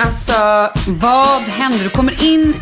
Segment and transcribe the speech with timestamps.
[0.00, 0.32] Alltså...
[0.88, 1.78] Vad händer?
[1.84, 2.54] Du kommer in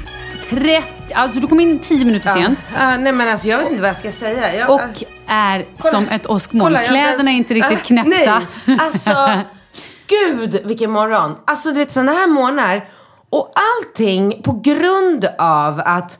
[0.51, 0.83] 30...
[1.15, 2.67] Alltså du kommer in 10 minuter sent.
[2.79, 4.55] Ja, nej men alltså jag vet inte vad jag ska säga.
[4.55, 6.75] Jag, Och är som ett åskmoln.
[6.75, 8.43] Kolla, Kläderna är inte riktigt Äh, knäppta.
[8.65, 9.43] Nej, alltså
[10.07, 11.37] gud vilken morgon.
[11.45, 12.89] Alltså du vet sådana här morgnar
[13.31, 16.19] och allting på grund av att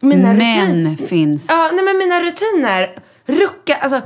[0.00, 0.74] mina rutiner...
[0.74, 1.46] Men finns.
[1.48, 4.02] Ja, nej men mina rutiner ruckar, alltså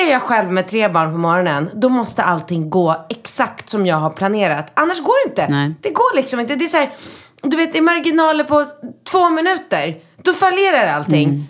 [0.00, 3.96] är jag själv med tre barn på morgonen, då måste allting gå exakt som jag
[3.96, 4.70] har planerat.
[4.74, 5.48] Annars går det inte.
[5.48, 5.74] Nej.
[5.80, 6.56] Det går liksom inte.
[6.56, 6.90] Det är så här,
[7.42, 8.64] du vet, i marginaler på
[9.10, 11.28] två minuter, då fallerar allting.
[11.28, 11.44] Mm.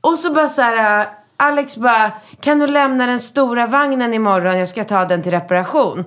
[0.00, 1.06] Och så bara så här, äh,
[1.36, 4.58] Alex bara, kan du lämna den stora vagnen imorgon?
[4.58, 6.04] Jag ska ta den till reparation.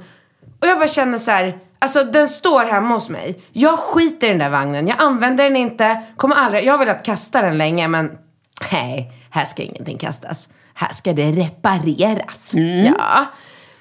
[0.62, 3.42] Och jag bara känner så här, alltså den står hemma hos mig.
[3.52, 7.06] Jag skiter i den där vagnen, jag använder den inte, kommer aldrig, jag har velat
[7.06, 8.18] kasta den länge men
[8.72, 10.50] nej, här ska ingenting kastas.
[10.74, 12.52] Här ska det repareras.
[12.86, 13.26] Ja.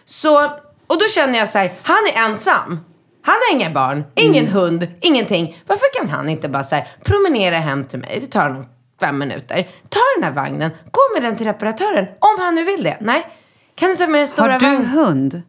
[0.04, 0.44] Så,
[0.86, 2.80] och då känner jag så här, han är ensam.
[3.24, 5.62] Han har inga barn, ingen hund, ingenting.
[5.66, 8.18] Varför kan han inte bara så här, promenera hem till mig?
[8.20, 8.64] Det tar nog
[9.00, 9.68] fem minuter.
[9.88, 12.06] Ta den här vagnen, gå med den till reparatören.
[12.18, 12.96] Om han nu vill det.
[13.00, 13.26] Nej.
[13.74, 14.86] Kan du ta med den stora Har du vagnen?
[14.86, 15.42] hund?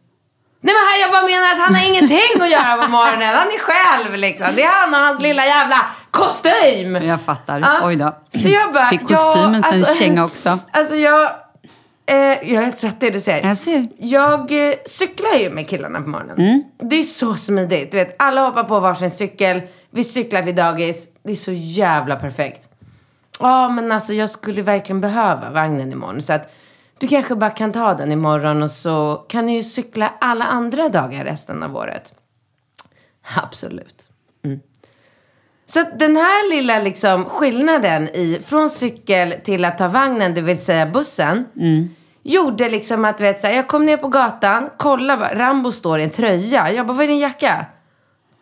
[0.66, 3.36] Nej men jag bara menar att han har ingenting att göra på morgonen.
[3.36, 4.46] Han är själv liksom.
[4.56, 5.76] Det är han och hans lilla jävla
[6.10, 6.94] kostym!
[6.94, 7.60] Jag fattar.
[7.60, 7.80] Ja.
[7.82, 8.16] Oj då.
[8.38, 10.58] Så jag bara, Fick ja, kostymen sen alltså- känga också.
[10.70, 11.22] Alltså jag,
[12.06, 13.46] eh, jag är helt svettig du ser.
[13.46, 13.88] Jag ser.
[13.98, 16.38] Jag eh, cyklar ju med killarna på morgonen.
[16.38, 16.62] Mm.
[16.90, 17.92] Det är så smidigt.
[17.92, 19.62] Du vet, alla hoppar på varsin cykel.
[19.90, 21.08] Vi cyklar till dagis.
[21.24, 22.68] Det är så jävla perfekt.
[23.40, 26.22] Ja, men alltså jag skulle verkligen behöva vagnen imorgon.
[26.22, 26.52] Så att
[27.04, 30.88] du kanske bara kan ta den imorgon och så kan ni ju cykla alla andra
[30.88, 32.14] dagar resten av året.
[33.36, 34.08] Absolut.
[34.44, 34.60] Mm.
[35.66, 40.64] Så den här lilla liksom skillnaden i från cykel till att ta vagnen, det vill
[40.64, 41.44] säga bussen,
[42.22, 45.98] gjorde liksom att vet, så här, jag kom ner på gatan, kolla bara, Rambo står
[45.98, 46.72] i en tröja.
[46.72, 47.66] Jag bara, vad är din jacka?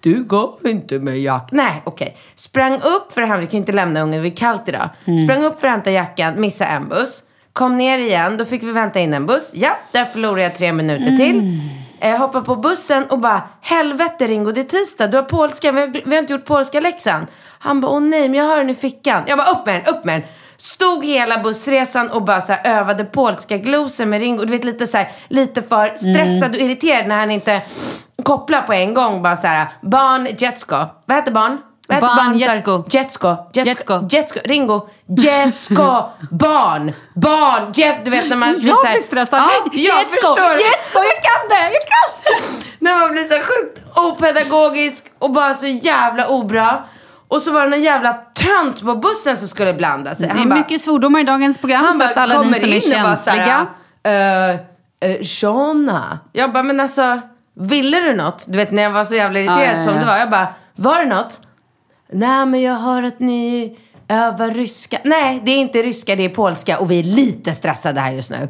[0.00, 1.48] Du gav inte mig jackan.
[1.52, 2.16] Nej, okej.
[2.34, 4.88] Sprang upp för att hämta, vi kan ju inte lämna ungen, det är kallt idag.
[5.24, 7.24] Sprang upp för att hämta jackan, missade en buss.
[7.52, 9.50] Kom ner igen, då fick vi vänta in en buss.
[9.54, 11.60] Ja, där förlorade jag tre minuter till.
[12.00, 15.80] Eh, hoppar på bussen och bara, helvete Ringo, det är tisdag, du har polska, vi
[15.80, 17.26] har, vi har inte gjort polska läxan.
[17.58, 19.22] Han bara, åh nej, men jag har den i fickan.
[19.26, 20.28] Jag bara, upp med den, upp med den.
[20.56, 24.44] Stod hela bussresan och bara så här, övade polska glosor med Ringo.
[24.44, 27.62] Du vet lite så här, lite för stressad och irriterad när han inte
[28.22, 29.22] kopplar på en gång.
[29.22, 30.76] Bara så här, barn, jetsko.
[31.06, 31.58] Vad heter barn?
[32.00, 32.84] Vad heter Barn, jetsko.
[32.90, 33.36] Jetsko.
[33.52, 34.00] Jetsko.
[34.10, 34.40] Jetsko.
[34.44, 34.88] Ringo.
[35.18, 36.10] Jetsko.
[36.30, 36.92] barn.
[37.14, 37.72] Barn.
[37.74, 39.38] Jet, du vet när man Jag så här- blir stressad.
[39.40, 40.52] Ja, jag Jetsko, förstår.
[40.52, 42.64] jetsko, jag kan det, jag kan det.
[42.78, 46.84] När man blir så sjukt opedagogisk och bara så jävla obra.
[47.28, 50.30] Och så var det någon jävla tönt på bussen som skulle blanda sig.
[50.34, 52.76] Det är mycket svordomar i dagens program, han så bara att alla kommer som in
[52.96, 53.66] och bara så känsliga.
[54.04, 54.58] här,
[55.02, 56.18] eh, eh, Shana.
[56.32, 57.20] Jag bara, men alltså,
[57.60, 58.44] ville du något?
[58.46, 60.00] Du vet när jag var så jävla irriterad Ja, ja, som ja.
[60.00, 60.16] du var.
[60.16, 61.40] Jag bara, var det något?
[62.12, 63.76] Nej, men jag hör att ni
[64.08, 64.98] övar ryska.
[65.04, 68.30] Nej, det är inte ryska, det är polska och vi är lite stressade här just
[68.30, 68.48] nu.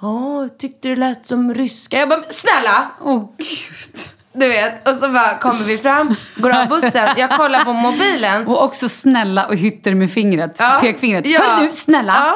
[0.00, 1.98] Ja, jag tyckte det lät som ryska.
[1.98, 2.90] Jag bara, snälla!
[3.00, 4.00] Åh gud.
[4.38, 8.46] Du vet, och så bara kommer vi fram, går av bussen, jag kollar på mobilen.
[8.46, 11.26] Och också snälla och hytter med fingret, pekfingret.
[11.26, 11.40] Ja.
[11.42, 12.34] Hör du, snälla.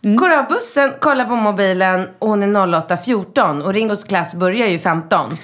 [0.00, 0.10] Ja.
[0.10, 4.78] Går av bussen, kollar på mobilen och hon är 08.14 och Ringos klass börjar ju
[4.78, 5.38] 15.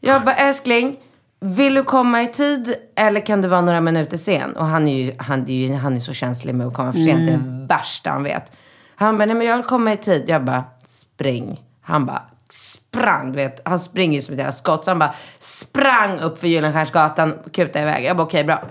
[0.00, 0.96] Jag bara, älskling,
[1.40, 4.56] vill du komma i tid eller kan du vara några minuter sen?
[4.56, 6.98] Och han är ju, han är ju han är så känslig med att komma för
[7.04, 8.52] sent, det är det värsta han vet.
[8.96, 10.24] Han bara, nej men jag vill komma i tid.
[10.26, 11.60] Jag bara, spring.
[11.82, 13.60] Han bara, sprang, du vet.
[13.64, 14.84] Han springer ju som ett jävla skott.
[14.84, 18.04] Så han bara sprang upp för Gyllenstiernsgatan och kutade iväg.
[18.04, 18.62] Jag bara, okej, bra.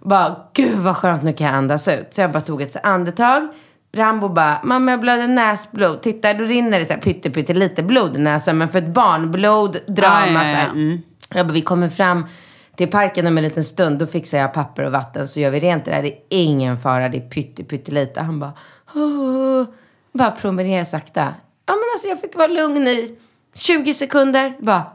[0.00, 2.14] Bara, gud vad skönt, nu kan jag andas ut.
[2.14, 3.48] Så jag bara tog ett andetag.
[3.96, 6.02] Rambo bara, mamma jag blöder näsblod.
[6.02, 8.58] Titta, då rinner det så här pytte, pytte lite blod i näsan.
[8.58, 10.70] Men för ett barn, blod, drama Ja, ja, ja, så här.
[10.70, 11.02] mm.
[11.34, 12.26] Jag bara, vi kommer fram
[12.76, 13.98] till parken om en liten stund.
[13.98, 16.02] Då fixar jag papper och vatten så gör vi rent det där.
[16.02, 18.20] Det är ingen fara, det är pytte, pyttelite.
[18.20, 18.52] Han bara,
[18.94, 19.66] oh.
[20.12, 21.34] bara promenerar sakta.
[21.66, 23.18] Ja men alltså jag fick vara lugn i
[23.54, 24.56] 20 sekunder.
[24.60, 24.86] Bara,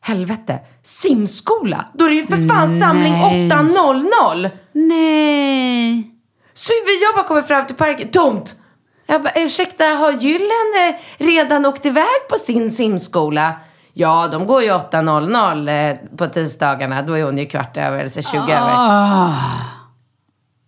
[0.00, 1.84] helvete, simskola?
[1.94, 3.50] Då är det ju för fan samling Nej.
[3.50, 4.50] 8.00.
[4.72, 6.10] Nej.
[6.52, 8.56] Så jag bara kommer fram till parken, tomt.
[9.06, 13.54] Jag bara, ursäkta, har Gyllen eh, redan åkt iväg på sin simskola?
[13.92, 17.02] Ja, de går ju 8.00 eh, på tisdagarna.
[17.02, 18.72] Då är hon ju kvart över, eller så 20 över.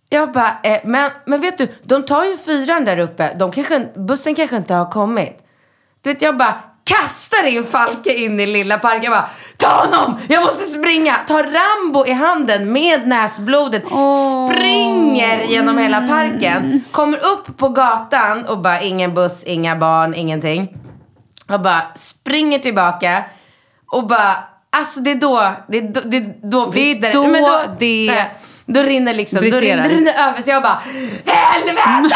[0.09, 3.33] Jag bara, eh, men, men vet du, de tar ju fyran där uppe.
[3.33, 5.37] De kanske, bussen kanske inte har kommit.
[6.01, 9.03] Du vet, jag bara kastar in Falke in i lilla parken.
[9.03, 10.19] Jag bara, ta honom!
[10.29, 11.15] Jag måste springa!
[11.27, 13.83] Tar Rambo i handen med näsblodet.
[13.85, 16.83] Springer genom hela parken.
[16.91, 20.77] Kommer upp på gatan och bara, ingen buss, inga barn, ingenting.
[21.53, 23.23] Och bara springer tillbaka.
[23.91, 24.35] Och bara,
[24.69, 27.43] alltså det är då, det är då, det är då Det är då Men
[27.79, 29.61] det nej, Då rinner liksom, då briserar.
[29.61, 30.81] rinner, det rinner över så jag bara
[31.25, 32.15] Helvete!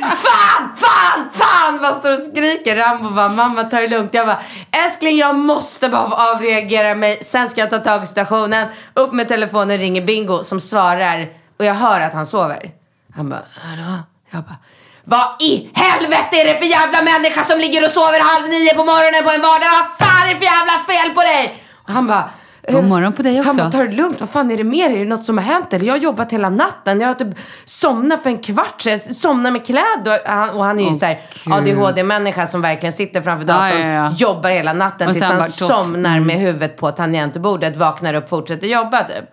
[0.00, 1.78] fan, fan, fan!
[1.82, 2.76] Vad står och skriker.
[2.76, 4.14] Rambo bara, mamma ta det lugnt.
[4.14, 4.40] Jag bara,
[4.70, 7.18] älskling jag måste bara avreagera mig.
[7.24, 8.68] Sen ska jag ta tag i stationen.
[8.94, 11.28] Upp med telefonen, ringer Bingo som svarar.
[11.58, 12.70] Och jag hör att han sover.
[13.14, 13.98] Han bara, hallå?
[14.30, 14.56] Jag bara,
[15.04, 18.84] vad i helvete är det för jävla människa som ligger och sover halv nio på
[18.84, 19.70] morgonen på en vardag?
[19.78, 21.62] Vad fan är det för jävla fel på dig?
[21.86, 22.30] Och han bara,
[22.72, 23.48] God morgon på dig också.
[23.48, 24.20] Han bara, ta det lugnt.
[24.20, 24.90] Vad fan är det mer?
[24.90, 25.72] Är det något som har hänt?
[25.72, 27.00] Eller jag har jobbat hela natten.
[27.00, 27.28] Jag har typ
[27.64, 28.98] somnat för en kvart sedan.
[29.00, 30.20] Somnat med kläder.
[30.26, 31.54] Och han, och han är ju Åh, så här Gud.
[31.54, 33.80] ADHD-människa som verkligen sitter framför datorn.
[33.80, 34.10] ja, ja.
[34.16, 36.26] Jobbar hela natten Och tills han bara somnar Mm.
[36.26, 37.76] med huvudet på tangentbordet.
[37.76, 39.24] Vaknar upp, fortsätter jobba typ.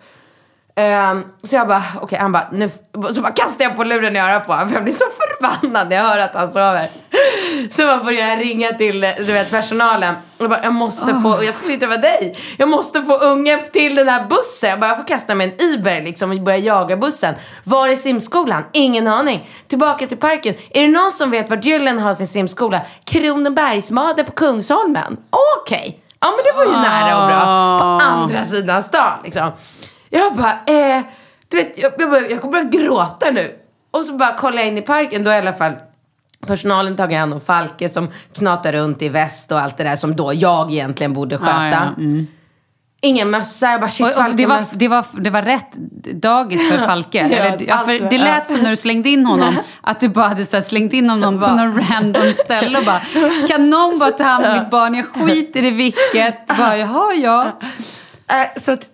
[0.74, 2.68] Ehm, så jag bara, okej, han bara, nu,
[3.12, 5.88] så bara kastar jag på luren i örat på honom för jag blir så förbannad
[5.88, 6.88] när jag hör att han sover.
[7.70, 10.14] Så man börjar ringa till du vet, personalen.
[10.38, 12.38] Och bara, jag måste få, och jag skulle ju träffa dig.
[12.56, 14.70] Jag måste få ungen till den här bussen.
[14.70, 17.34] Jag bara, jag får kasta mig en Uber liksom och börja jaga bussen.
[17.64, 18.64] Var är simskolan?
[18.72, 19.48] Ingen aning.
[19.68, 20.54] Tillbaka till parken.
[20.70, 22.80] Är det någon som vet vart Gyllen har sin simskola?
[23.04, 25.16] Kronobergsmade på Kungsholmen.
[25.60, 25.98] Okej.
[26.20, 27.38] Ja men det var ju nära och bra.
[27.78, 29.52] På andra sidan stan liksom.
[30.14, 31.02] Jag bara, eh,
[31.48, 33.56] du vet, jag, jag, bara, jag kommer börja gråta nu.
[33.90, 35.72] Och så bara kollar jag in i parken, då i alla fall
[36.46, 40.16] personalen tagit hand om Falke som knatar runt i väst och allt det där som
[40.16, 41.66] då jag egentligen borde sköta.
[41.66, 42.26] Ja, ja, mm.
[43.04, 45.72] Ingen mössa, jag bara shit Och, och det, var, det, var, det var rätt
[46.12, 47.18] dagis för Falke.
[47.18, 50.28] Ja, Eller, ja, för det lät som när du slängde in honom, att du bara
[50.28, 53.00] hade så här, slängt in honom på någon random ställe och bara
[53.48, 54.94] Kan någon bara ta hand om mitt barn?
[54.94, 56.46] Jag skiter i vilket.
[56.46, 57.46] Bara, Jaha, ja.
[58.28, 58.88] Äh, så att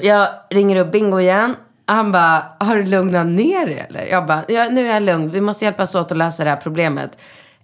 [0.00, 1.56] jag ringer upp Bingo igen.
[1.86, 4.06] Han bara, har du lugnat ner dig eller?
[4.06, 5.30] Jag bara, ja, nu är jag lugn.
[5.30, 7.18] Vi måste hjälpas åt att lösa det här problemet.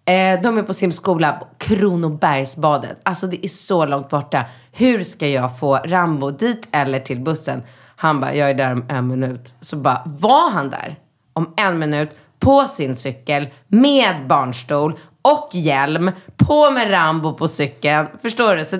[0.05, 2.99] Eh, de är på simskola på Kronobergsbadet.
[3.03, 4.45] Alltså det är så långt borta.
[4.73, 7.63] Hur ska jag få Rambo dit eller till bussen?
[7.97, 9.55] Han bara, jag är där om en minut.
[9.61, 10.97] Så bara, var han där
[11.33, 18.07] om en minut på sin cykel med barnstol och hjälm, på med Rambo på cykeln.
[18.23, 18.65] Förstår du?
[18.65, 18.77] Så,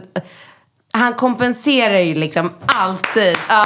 [0.97, 3.39] han kompenserar ju liksom alltid.
[3.49, 3.65] Ja.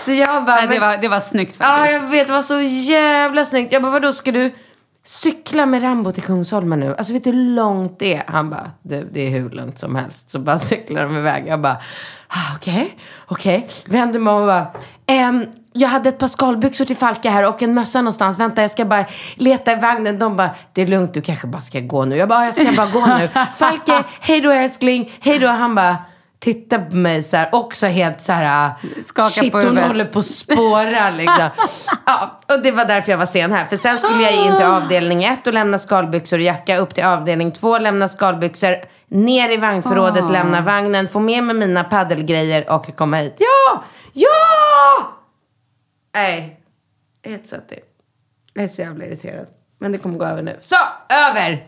[0.00, 0.56] Så jag bara...
[0.56, 1.92] Nej, det, var, det var snyggt Ja, faktiskt.
[2.02, 2.26] jag vet.
[2.26, 3.72] Det var så jävla snyggt.
[3.72, 4.54] Jag bara, vadå, ska du
[5.04, 6.94] cykla med Rambo till Kungsholmen nu?
[6.98, 8.24] Alltså, vet du hur långt det är?
[8.26, 10.30] Han bara, du, det är hur lugnt som helst.
[10.30, 11.46] Så bara cyklar de iväg.
[11.46, 11.76] Jag bara,
[12.28, 12.96] ah, okej,
[13.26, 13.68] okej.
[13.86, 14.66] Vänder mig om och bara,
[15.06, 18.38] ehm, jag hade ett par skalbyxor till Falke här och en mössa någonstans.
[18.38, 20.18] Vänta, jag ska bara leta i vagnen.
[20.18, 22.16] De bara, det är lugnt, du kanske bara ska gå nu.
[22.16, 23.28] Jag bara, jag ska bara gå nu.
[23.56, 25.46] Falke, hej då älskling, hej då.
[25.48, 25.96] Han bara,
[26.42, 28.70] tittar på mig så här, också helt så här,
[29.04, 29.86] Skakar shit på hon huvudet.
[29.88, 31.48] håller på att spåra liksom.
[32.06, 33.64] Ja, och det var därför jag var sen här.
[33.64, 36.76] För sen skulle jag in till avdelning ett och lämna skalbyxor och jacka.
[36.78, 38.76] Upp till avdelning två, lämna skalbyxor.
[39.08, 41.08] Ner i vagnförrådet, lämna vagnen.
[41.08, 43.36] Få med mig mina paddelgrejer och komma hit.
[43.38, 43.84] Ja!
[44.12, 44.28] Ja!
[46.14, 46.60] Nej,
[47.24, 47.78] helt svettig.
[48.54, 49.46] Jag är så jävla irriterad.
[49.78, 50.58] Men det kommer gå över nu.
[50.60, 50.76] Så,
[51.08, 51.66] över!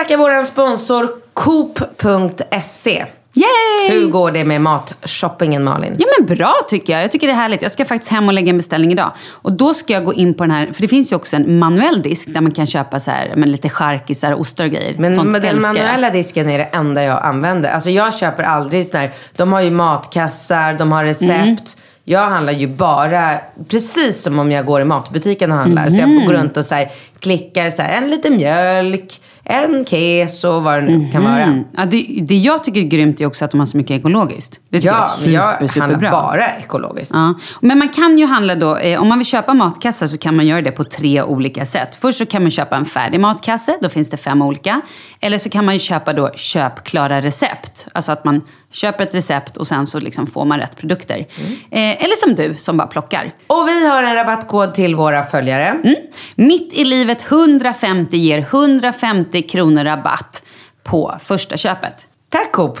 [0.00, 3.06] Tacka vår sponsor Coop.se.
[3.34, 3.90] Yay!
[3.90, 5.94] Hur går det med matshoppingen Malin?
[5.98, 7.02] Ja men bra tycker jag.
[7.02, 7.62] Jag tycker det är härligt.
[7.62, 9.12] Jag ska faktiskt hem och lägga en beställning idag.
[9.30, 11.58] Och då ska jag gå in på den här, för det finns ju också en
[11.58, 14.94] manuell disk där man kan köpa så här, men lite charkisar, ostar och grejer.
[14.98, 17.70] Men Sånt den manuella disken är det enda jag använder.
[17.70, 21.30] Alltså jag köper aldrig sån här, de har ju matkassar, de har recept.
[21.32, 21.56] Mm.
[22.04, 23.38] Jag handlar ju bara
[23.68, 25.90] precis som om jag går i matbutiken och handlar.
[25.90, 26.18] Så Mm.
[26.18, 26.90] jag går runt och så här,
[27.20, 31.42] klickar så här, en liten mjölk, en keso, vad det nu kan vara.
[31.42, 31.64] Mm.
[31.72, 34.60] Ja, det, det jag tycker är grymt är också att de har så mycket ekologiskt.
[34.70, 36.08] Det tycker Ja, jag är jag super, superbra.
[36.08, 37.12] handlar bara ekologiskt.
[37.14, 37.34] Ja.
[37.60, 40.46] Men man kan ju handla då, eh, om man vill köpa matkassar så kan man
[40.46, 41.98] göra det på tre olika sätt.
[42.00, 44.80] Först så kan man köpa en färdig matkasse, då finns det fem olika.
[45.20, 47.86] Eller så kan man ju köpa då köpklara recept.
[47.92, 51.26] Alltså att man köper ett recept och sen så liksom får man rätt produkter.
[51.70, 53.32] Eh, eller som du, som bara plockar.
[53.46, 55.66] Och vi har en rabattkod till våra följare.
[55.66, 55.94] Mm.
[56.34, 60.42] Mitt i livet 150 ger 150 kronor rabatt
[60.82, 62.06] på första köpet.
[62.30, 62.78] Tack Coop!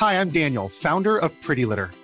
[0.00, 2.03] Hi, I'm Daniel, founder of Pretty Litter.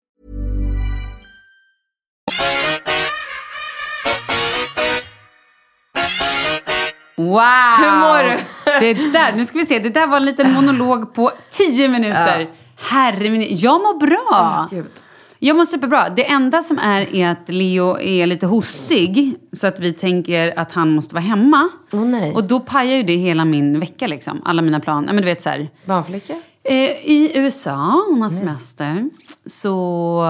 [7.17, 7.39] Wow!
[7.79, 8.37] Hur mår du?
[8.79, 12.49] det där, nu ska vi se, det där var en liten monolog på 10 minuter.
[12.89, 14.67] Herre min, jag mår bra.
[14.71, 14.85] Gud.
[15.39, 16.09] Jag mår superbra.
[16.09, 19.35] Det enda som är är att Leo är lite hostig.
[19.53, 21.69] Så att vi tänker att han måste vara hemma.
[21.91, 22.33] Åh nej.
[22.33, 24.41] Och då pajar ju det hela min vecka liksom.
[24.45, 25.13] Alla mina planer.
[25.13, 25.69] Men du vet så här.
[25.85, 26.33] Barnflicka?
[26.63, 29.09] Eh, I USA, hon har semester.
[29.45, 30.25] Så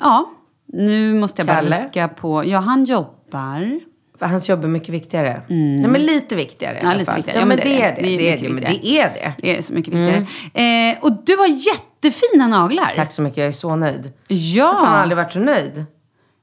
[0.00, 0.30] ja,
[0.66, 1.84] nu måste jag Kalle?
[1.86, 2.44] rucka på.
[2.44, 3.80] Ja, han jobbar.
[4.18, 5.42] För hans jobb är mycket viktigare.
[5.48, 6.90] Nej, men lite viktigare i Mm.
[6.90, 7.16] Ja, alla fall.
[7.16, 7.38] viktigare.
[7.40, 8.02] Ja, men det är det.
[8.02, 8.48] Det är Det är det.
[8.48, 8.78] Men viktigare.
[8.82, 9.34] det är det.
[9.42, 10.26] Det är så mycket viktigare.
[10.92, 12.92] Eh, och du har jättefina naglar.
[12.96, 14.12] Tack så mycket, jag är så nöjd.
[14.28, 14.36] Ja.
[14.36, 15.84] Jag har fan aldrig varit så nöjd.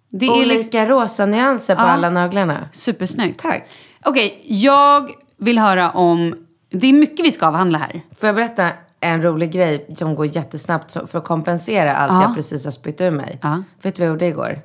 [0.09, 1.85] Det är liksom Olika rosa nyanser på Ja.
[1.85, 2.69] alla naglarna.
[2.71, 3.41] supersnyggt.
[3.41, 3.69] Tack.
[4.05, 6.35] Okej, jag vill höra om...
[6.75, 8.01] Det är mycket vi ska avhandla här.
[8.19, 8.69] Får jag berätta
[9.03, 12.21] en rolig grej som går jättesnabbt för att kompensera allt Ja.
[12.21, 13.39] jag precis har spytt ur mig?
[13.41, 13.63] Ja.
[13.81, 14.61] Vet du vad jag gjorde igår?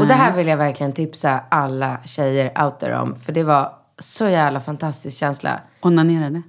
[0.00, 3.16] Och det här vill jag verkligen tipsa alla tjejer out there om.
[3.16, 5.60] För det var så jävla fantastisk känsla.
[5.80, 6.42] Onanerade.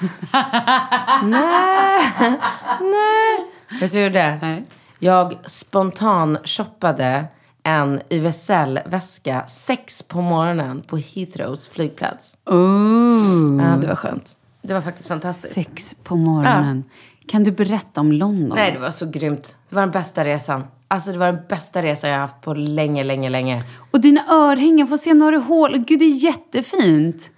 [3.80, 4.38] Vet du vad jag gjorde?
[4.42, 4.64] Nej.
[4.98, 7.24] Jag spontan shoppade
[7.62, 12.36] en YSL-väska sex på morgonen på Heathrows flygplats.
[12.46, 13.64] Oh.
[13.64, 14.36] Ja, det var skönt.
[14.62, 15.54] Det var faktiskt fantastiskt.
[15.54, 16.84] Sex på morgonen.
[17.26, 18.52] Kan du berätta om London?
[18.56, 19.56] Nej, det var så grymt.
[19.68, 20.64] Det var den bästa resan.
[20.88, 23.62] Alltså det var den bästa resan jag har haft på länge, länge, länge.
[23.90, 25.78] Och dina örhängen, får se några hål.
[25.78, 27.30] Gud, det är jättefint.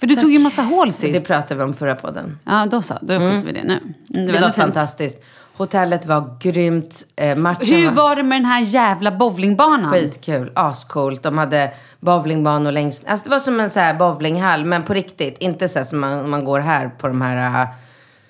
[0.00, 1.26] För du tog ju massa hål Det sist.
[1.26, 2.38] pratade vi om förra podden.
[2.44, 2.94] Ja, då så.
[3.00, 3.80] Då skiter vi i det nu.
[4.16, 5.16] Mm, Det, var var fantastiskt.
[5.56, 7.06] Hotellet var grymt.
[7.16, 9.92] Eh, matchen Hur var det med den här jävla bowlingbanan?
[9.92, 11.22] Skitkul, ascoolt.
[11.22, 13.04] De hade bowlingbanor längst...
[13.06, 15.38] Alltså det var som en så här bowlinghall, men på riktigt.
[15.38, 17.68] Inte så här som man, man går här på de här, äh,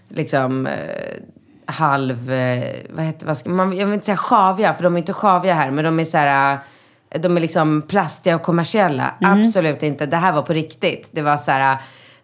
[0.08, 0.72] liksom, eh,
[1.66, 2.32] halv...
[2.32, 5.12] eh, vad heter vad ska man, Jag vill inte säga sjaviga, för de är inte
[5.12, 6.58] sjaviga här, men de är så här...
[7.10, 9.14] äh, de är liksom plastiga och kommersiella.
[9.20, 10.06] Absolut inte.
[10.06, 11.08] Det här var på riktigt.
[11.12, 11.76] Det var så här...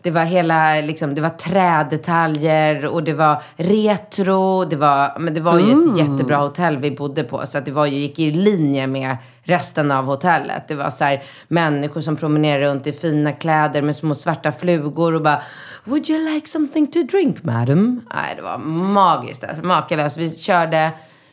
[0.03, 4.65] Det var hela, liksom, det var träddetaljer och det var retro.
[4.65, 7.47] Det var, men det var ju ett jättebra hotell vi bodde på.
[7.47, 10.69] Så att det var ju, gick i linje med resten av hotellet.
[10.69, 15.15] Det var så här, människor som promenerade runt i fina kläder med små svarta flugor
[15.15, 15.43] och bara
[15.85, 18.01] Would you like something to drink madam?
[18.15, 19.45] Nej, det var magiskt.
[19.45, 20.17] Alltså, makalöst.
[20.17, 20.91] Vi körde...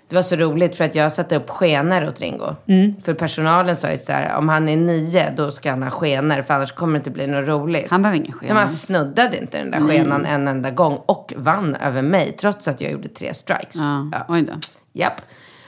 [0.09, 2.55] Det var så roligt för att jag satte upp skenor åt Ringo.
[3.03, 6.41] För personalen sa ju så här, om han är nio då ska han ha skenor
[6.41, 7.87] för annars kommer det inte bli något roligt.
[7.89, 8.53] Han behöver ingen skena.
[8.53, 12.67] men han snuddade inte den där skenan en enda gång och vann över mig trots
[12.67, 13.75] att jag gjorde tre strikes.
[14.11, 14.53] Ja, oj då.
[14.93, 15.21] Japp.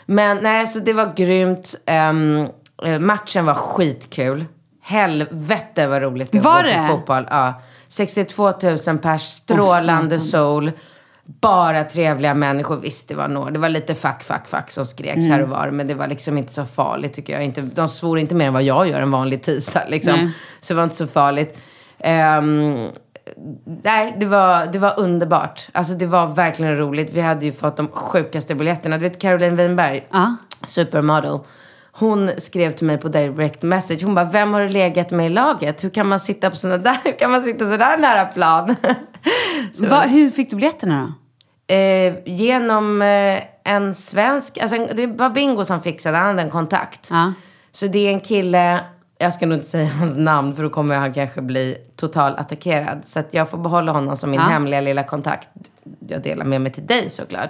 [0.06, 1.76] Men nej, så det var grymt.
[1.86, 4.46] Eh, matchen var skitkul.
[4.84, 6.88] Helvete vad roligt det Var var det?
[6.90, 7.28] på fotboll.
[7.30, 7.62] Ja.
[7.88, 8.54] 62
[8.88, 10.72] 000 pers, strålande sol.
[11.40, 12.78] Bara trevliga människor.
[12.78, 13.52] Visst, det var några.
[13.52, 15.50] Det var lite fuck, fuck, fuck som skreks här och Mm.
[15.50, 15.70] var.
[15.72, 17.44] Men det var liksom inte så farligt tycker jag.
[17.44, 19.84] Inte, de svor inte mer än vad jag gör en vanlig tisdag.
[19.90, 20.32] Liksom.
[20.60, 21.60] Så det var inte så farligt.
[22.00, 22.88] Ehm,
[23.84, 25.68] nej, det var, det var underbart.
[25.72, 27.14] Alltså det var verkligen roligt.
[27.14, 28.98] Vi hade ju fått de sjukaste biljetterna.
[28.98, 30.36] Du vet Caroline Winberg, Ja.
[30.68, 31.40] supermodel.
[31.94, 34.04] Hon skrev till mig på direct message.
[34.04, 35.84] Hon bara, vem har du legat med i laget?
[35.84, 38.76] Hur kan man sitta på sådana där, hur kan man sitta så där nära plan?
[39.74, 41.14] Så- Va, hur fick du biljetterna då?
[41.72, 46.50] Eh, genom eh, en svensk, alltså en, det var Bingo som fixade, han hade en
[46.50, 47.08] kontakt.
[47.12, 47.34] Ja.
[47.72, 48.80] Så det är en kille,
[49.18, 53.06] jag ska nog inte säga hans namn för då kommer han kanske bli total attackerad.
[53.06, 54.46] Så att jag får behålla honom som min Ja.
[54.48, 55.50] hemliga lilla kontakt.
[56.08, 57.50] Jag delar med mig till dig såklart.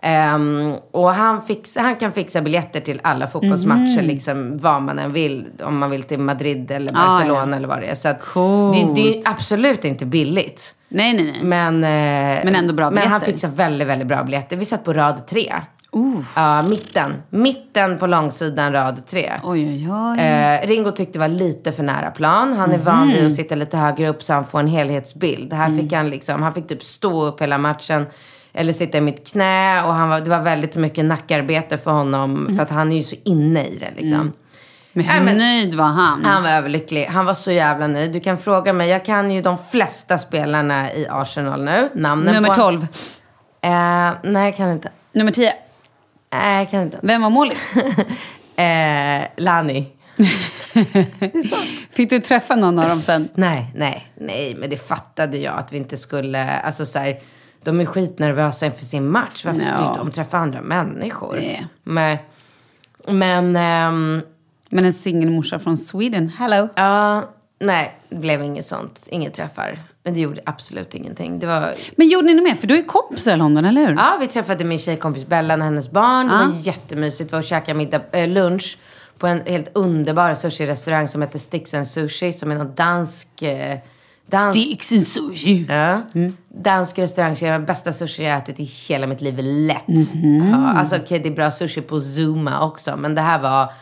[0.00, 5.12] Ehm, och han, fix, han kan fixa biljetter till alla fotbollsmatcher, liksom vad man än
[5.12, 5.44] vill.
[5.64, 7.00] Om man vill till Madrid eller Mhm.
[7.02, 7.94] Ah, Barcelona eller vad det är.
[7.94, 10.74] Så det, det är absolut inte billigt.
[10.88, 11.40] Nej, nej, nej.
[11.42, 13.26] Men, eh, Men ändå bra Men han biljetter.
[13.32, 14.56] fixar väldigt, väldigt bra biljetter.
[14.56, 15.52] Vi satt på rad tre.
[15.96, 16.20] Uh.
[16.36, 17.14] Ja, mitten.
[17.30, 19.32] Mitten på långsidan rad tre.
[19.44, 20.18] Oj, oj, oj.
[20.20, 22.52] Eh, Ringo tyckte det var lite för nära plan.
[22.52, 23.16] Han är van Mhm.
[23.16, 25.52] vid att sitta lite högre upp så han får en helhetsbild.
[25.52, 25.78] Här Mm.
[25.78, 28.06] fick han liksom, han fick typ stå upp hela matchen.
[28.56, 29.82] Eller sitta i mitt knä.
[29.84, 32.36] Och han var, det var väldigt mycket nackarbete för honom.
[32.36, 32.56] Mm.
[32.56, 34.32] För att han är ju så inne i det liksom.
[34.92, 36.24] men hur men- nöjd var han?
[36.24, 37.06] Han var överlycklig.
[37.06, 38.12] Han var så jävla nöjd.
[38.12, 38.88] Du kan fråga mig.
[38.88, 41.88] Jag kan ju de flesta spelarna i Arsenal nu.
[41.94, 42.54] Namnen Nummer på.
[42.54, 42.82] 12.
[43.60, 44.90] Eh, nej, jag kan inte.
[45.12, 45.52] Nummer 10.
[46.32, 46.98] Nej, jag kan inte.
[47.02, 47.72] Vem var målis?
[48.58, 49.86] Eh, Lani.
[51.90, 53.28] Fick du träffa någon av dem sen?
[53.34, 54.54] Nej, nej, nej.
[54.58, 56.58] Men det fattade jag att vi inte skulle...
[56.60, 57.16] Alltså så här,
[57.66, 59.44] de är skitnervösa inför sin match.
[59.44, 59.66] Varför Ja.
[59.66, 61.32] skulle de träffa andra människor?
[61.36, 61.66] Nej.
[61.84, 62.18] Men,
[63.08, 64.20] men ehm,
[64.70, 66.28] Men en singelmorsa från Sweden.
[66.28, 66.68] Hello.
[66.76, 67.24] ja,
[67.60, 69.00] nej, det blev inget sånt.
[69.08, 69.78] Inga träffar.
[70.02, 71.38] Men det gjorde absolut ingenting.
[71.38, 71.72] Det var...
[71.96, 72.54] Men gjorde ni något mer?
[72.54, 73.94] För du är kompisar i London, eller hur?
[73.94, 76.26] Ja, vi träffade min tjejkompis Bellan och hennes barn.
[76.28, 76.38] Det Ja.
[76.46, 77.30] var jättemysigt.
[77.30, 78.78] Vi var och käkade middag, äh, lunch
[79.18, 82.32] på en helt underbar sushi-restaurang som heter Sticks and Sushi.
[82.32, 83.78] Som är någon dansk, eh,
[84.30, 85.66] Dans- Sticks and sushi.
[85.68, 86.00] Ja.
[86.48, 89.88] Dansk restaurangkedja, bästa sushi jag ätit i hela mitt liv, lätt.
[90.14, 90.48] Mhm.
[90.50, 93.72] Ja, alltså okej, det är bra sushi på Zuma också, men det här var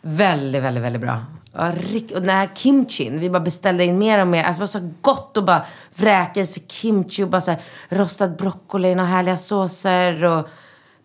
[0.00, 1.24] väldigt, väldigt, väldigt bra.
[1.54, 1.68] Ja,
[2.14, 4.44] och den här kimchin, vi bara beställde in mer och mer.
[4.44, 5.64] Alltså det var så gott att bara
[5.96, 10.48] vräka i sig kimchi och bara så här, rostad broccoli och härliga såser och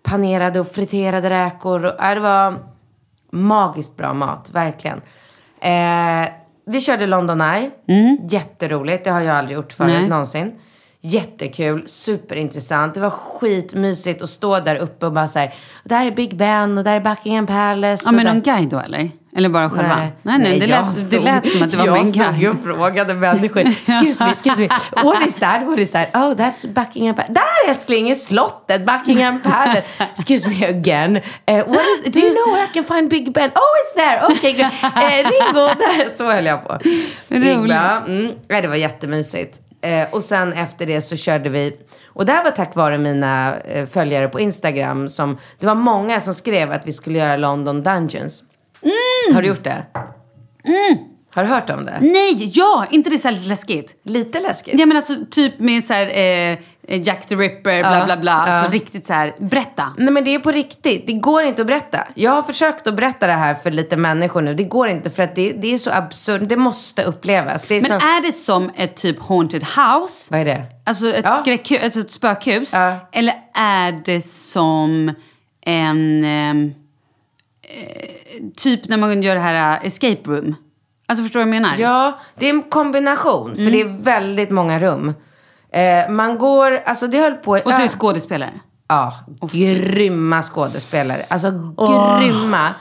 [0.04, 1.86] panerade och friterade räkor.
[1.86, 2.56] Och, ja, det var
[3.32, 5.02] magiskt bra mat, verkligen.
[5.62, 6.30] Eh,
[6.68, 7.72] vi körde London Eye.
[8.30, 10.10] Jätteroligt, det har jag aldrig gjort förut Nej.
[10.10, 10.52] någonsin.
[11.08, 12.94] Jättekul, superintressant.
[12.94, 16.78] Det var skitmysigt att stå där uppe och bara så här, där är Big Ben
[16.78, 18.04] och där är Buckingham Palace.
[18.06, 18.34] Ja, men där...
[18.34, 19.12] någon guide då eller?
[19.36, 19.96] Eller bara själva?
[19.98, 22.40] Nej, nej, det, jag lät, det lät som att det var med en Jag stod
[22.40, 22.50] guide.
[22.50, 23.62] och frågade människor.
[23.68, 24.70] Excuse me, excuse me.
[25.04, 25.66] What is that?
[25.66, 26.08] What is that?
[26.14, 27.34] Oh, that's Buckingham Palace.
[27.34, 29.84] Där älskling är slottet, Buckingham Palace.
[30.14, 31.16] Excuse me again.
[31.16, 31.22] Uh,
[31.68, 33.52] what is, do you know where I can find Big Ben?
[33.56, 34.26] Oh, it's there.
[34.26, 34.72] Okay, good.
[34.84, 36.18] Uh, Ringo, där.
[36.18, 36.74] Så höll jag på.
[37.30, 37.78] Roligt.
[38.08, 38.32] Mm.
[38.50, 39.62] Nej, det var jättemysigt.
[39.88, 43.60] Eh, och sen efter det så körde vi, och det här var tack vare mina
[43.60, 45.10] eh, följare på Instagram.
[45.10, 48.44] Som, det var många som skrev att vi skulle göra London Dungeons.
[49.34, 49.86] Har du gjort det?
[51.34, 51.98] Har du hört om det?
[52.02, 52.86] Nej, ja!
[52.92, 53.96] Inte det så lite läskigt?
[54.04, 54.80] Lite läskigt.
[54.80, 56.58] Ja men alltså typ med så här eh,
[57.02, 58.44] Jack the Ripper, bla Ja, bla bla.
[58.48, 58.54] ja.
[58.54, 59.94] Alltså riktigt så här, berätta.
[59.98, 61.08] Nej men det är på riktigt.
[61.08, 62.08] Det går inte att berätta.
[62.16, 64.54] Jag har försökt att berätta det här för lite människor nu.
[64.54, 66.42] Det går inte för att det, det är så absurt.
[66.46, 67.64] Det måste upplevas.
[67.68, 68.06] Det är Men så...
[68.08, 70.28] är det som ett typ haunted house?
[70.32, 70.64] Vad är det?
[70.86, 71.38] Alltså ett, Ja.
[71.42, 72.74] skräckhus, alltså ett spökhus?
[72.74, 72.96] Ja.
[73.12, 75.14] Eller är det som
[75.62, 76.24] en...
[76.26, 76.74] ehm,
[77.62, 78.10] eh,
[78.58, 80.56] typ när man gör det här eh, escape room?
[81.08, 81.76] Alltså förstår du vad jag menar?
[81.78, 83.54] Ja, det är en kombination.
[83.54, 83.66] Mm.
[83.66, 85.14] För det är väldigt många rum.
[85.72, 87.52] Eh, man går, alltså det höll på...
[87.52, 88.54] Och så är det skådespelare?
[88.88, 89.14] Ja,
[89.52, 91.26] grymma skådespelare.
[91.28, 91.52] Alltså
[92.20, 92.74] grymma.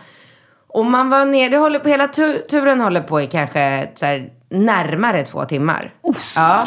[0.68, 4.06] Och man var ner, det håller på, hela tu, turen håller på i kanske så
[4.06, 5.92] här, närmare två timmar.
[6.34, 6.64] Ja,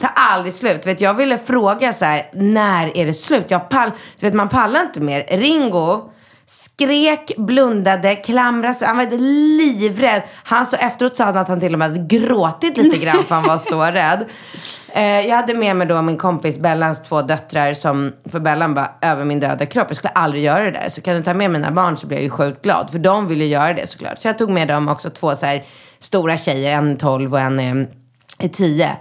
[0.00, 0.86] tar aldrig slut.
[0.86, 3.44] Vet, jag ville fråga så här, när är det slut?
[3.48, 5.26] Jag pall, så vet, man pallar inte mer.
[5.38, 6.10] Ringo
[6.52, 8.88] skrek, blundade, klamrade sig.
[8.88, 10.22] Han var livrädd.
[10.44, 13.34] Han så efteråt sa han att han till och med hade gråtit lite grann för
[13.34, 14.24] han var så rädd.
[14.88, 18.90] Eh, jag hade med mig då min kompis Bellans två döttrar som, för Bellan bara,
[19.00, 19.86] över min döda kropp.
[19.88, 20.88] Jag skulle aldrig göra det där.
[20.88, 22.90] Så kan du ta med mina barn så blir jag ju sjukt glad.
[22.90, 24.22] För de ville göra det såklart.
[24.22, 25.64] Så jag tog med dem också två så här
[25.98, 27.86] stora tjejer, en 12 och en är,
[28.38, 28.96] är 10.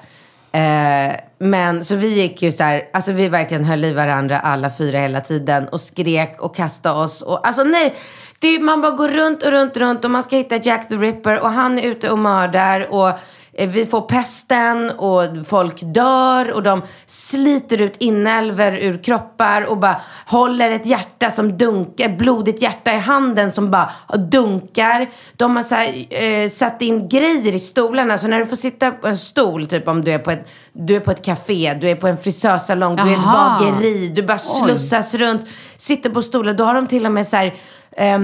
[0.51, 4.69] Eh, men så vi gick ju så här, alltså vi verkligen höll i varandra alla
[4.69, 7.21] fyra hela tiden och skrek och kastade oss.
[7.21, 7.95] Och, alltså nej,
[8.39, 10.95] det, man bara går runt och runt och runt och man ska hitta Jack the
[10.95, 13.11] Ripper och han är ute och mördar och
[13.57, 20.01] vi får pesten och folk dör och de sliter ut inälvor ur kroppar och bara
[20.25, 23.91] håller ett hjärta som dunkar, ett blodigt hjärta i handen som bara
[24.31, 25.09] dunkar.
[25.33, 28.91] De har så här, eh, satt in grejer i stolarna så när du får sitta
[28.91, 31.89] på en stol, typ om du är på ett, du är på ett café, du
[31.89, 35.41] är på en frisörsalong, du är i ett bageri, du bara slussas runt,
[35.77, 36.53] sitter på stolar.
[36.53, 37.55] Då har de till och med så här
[37.97, 38.19] eh,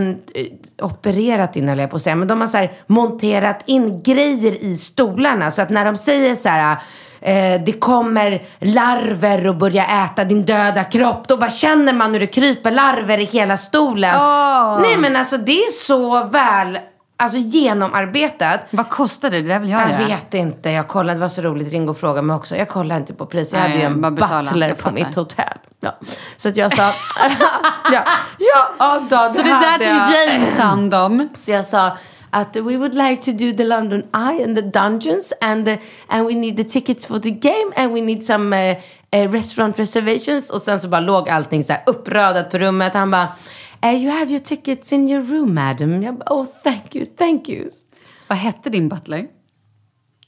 [0.81, 2.15] opererat in, höll jag på att säga.
[2.15, 5.51] Men de har så här monterat in grejer i stolarna.
[5.51, 6.77] Så att när de säger så här,
[7.21, 11.27] eh, det kommer larver och börjar äta din döda kropp.
[11.27, 14.15] Då bara känner man hur det kryper larver i hela stolen.
[14.15, 14.81] Åh.
[14.81, 16.79] Nej men alltså det är så väl
[17.17, 18.59] alltså, genomarbetat.
[18.71, 19.41] Vad kostar det?
[19.41, 20.07] Det där vill jag, Jag göra.
[20.07, 20.69] vet inte.
[20.69, 21.71] Jag kollade, det var så roligt.
[21.73, 22.55] Ringo frågade mig också.
[22.55, 23.53] Jag kollade inte på pris.
[23.53, 24.41] Jag Nej, hade ju en bara betala.
[24.43, 24.95] butler Jag på fattar.
[24.95, 25.57] mitt hotell.
[25.79, 25.95] Ja.
[26.37, 26.83] Så att jag sa...
[27.93, 28.03] ja,
[28.39, 30.33] ja, ja då, Så det där hade tog jag.
[30.33, 31.29] James hand om.
[31.35, 31.97] Så jag sa
[32.29, 35.77] att we would like to do the London Eye and the Dungeons and, the,
[36.07, 38.77] and we need the tickets for the game and we need some uh,
[39.15, 40.49] uh, restaurant reservations.
[40.49, 42.93] Och sen så bara låg allting så här uppradat på rummet.
[42.93, 43.27] Han bara,
[43.85, 46.03] uh, you have your tickets in your room madam.
[46.03, 47.69] Jag bara, oh thank you, thank you.
[48.27, 49.25] Vad hette din butler?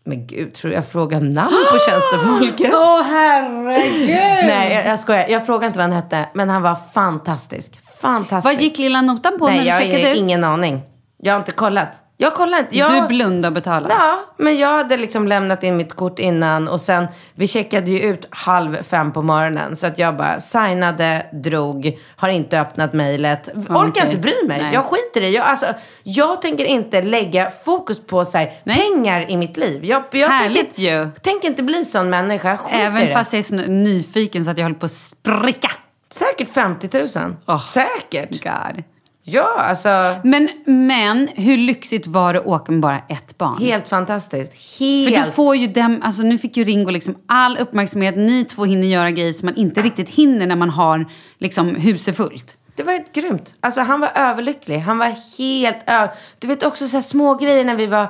[0.03, 2.73] Men gud, tror jag frågar namn på tjänstefolket?
[2.73, 4.47] Åh herregud!
[4.47, 5.25] Nej, jag, jag skojar.
[5.29, 7.79] Jag frågar inte vad han hette, men han var fantastisk.
[8.01, 8.45] Fantastisk.
[8.55, 10.17] Vad gick lilla notan på när Nej, du jag checkade har ut?
[10.17, 10.81] ingen aning.
[11.17, 12.03] Jag har inte kollat.
[12.21, 12.77] Jag kollar inte.
[12.77, 13.03] Jag...
[13.03, 13.93] Du blundade och betalade?
[13.93, 17.99] Ja, men jag hade liksom lämnat in mitt kort innan och sen, vi checkade ju
[17.99, 19.75] ut halv fem på morgonen.
[19.75, 23.47] Så att jag bara signade, drog, har inte öppnat mejlet.
[23.47, 24.03] Orkar Okej.
[24.05, 24.62] inte bry mig.
[24.62, 24.73] Nej.
[24.73, 25.65] Jag skiter i jag, alltså,
[26.03, 29.86] jag tänker inte lägga fokus på så här, pengar i mitt liv.
[29.86, 31.10] Jag, jag Härligt tänker, ju.
[31.21, 32.58] tänker inte bli sån människa.
[32.58, 33.13] Skiter Även det.
[33.13, 35.71] fast jag är så nyfiken så att jag håller på att spricka.
[36.13, 37.36] Säkert 50 000.
[37.45, 37.62] Åh.
[37.62, 38.43] Säkert.
[38.43, 38.84] God.
[39.31, 40.15] Ja, alltså.
[40.23, 43.57] Men, men hur lyxigt var det att åka med bara ett barn?
[43.59, 44.53] Helt fantastiskt.
[44.77, 45.25] För Helt.
[45.25, 48.17] du får ju dem, alltså nu fick ju Ringo liksom all uppmärksamhet.
[48.17, 51.05] Ni två hinner göra grejer som man inte riktigt hinner när man har
[51.37, 52.57] liksom huset fullt.
[52.75, 53.55] Det var ett grymt.
[53.59, 54.79] Alltså han var överlycklig.
[54.79, 56.13] Han var helt över...
[56.39, 58.07] Du vet också så små grejer när vi var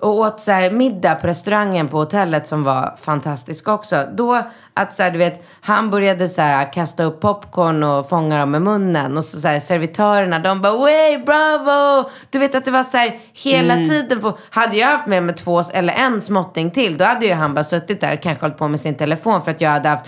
[0.00, 4.04] och åt så här middag på restaurangen på hotellet som var fantastisk också.
[4.12, 4.42] Då
[4.74, 8.50] att så här, du vet, han började så här kasta upp popcorn och fånga dem
[8.50, 9.16] med munnen.
[9.16, 12.08] Och så, så här, servitörerna, de bara way bravo!
[12.30, 14.20] Du vet att det var så här hela tiden.
[14.20, 17.54] För, hade jag haft med mig två eller en småtting till, då hade ju han
[17.54, 20.06] bara suttit där och kanske hållit på med sin telefon för att jag hade haft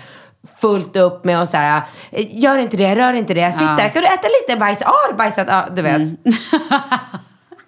[0.60, 3.76] fullt upp med att så här, gör inte det, rör inte det, sitt Ja.
[3.76, 4.78] där, kan du äta lite bajs?
[4.80, 5.46] Ja, du bajsat?
[5.50, 6.00] Ja, du vet.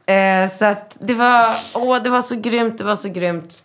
[0.09, 3.65] Eh, så att det var, åh, det var så grymt, det var så grymt.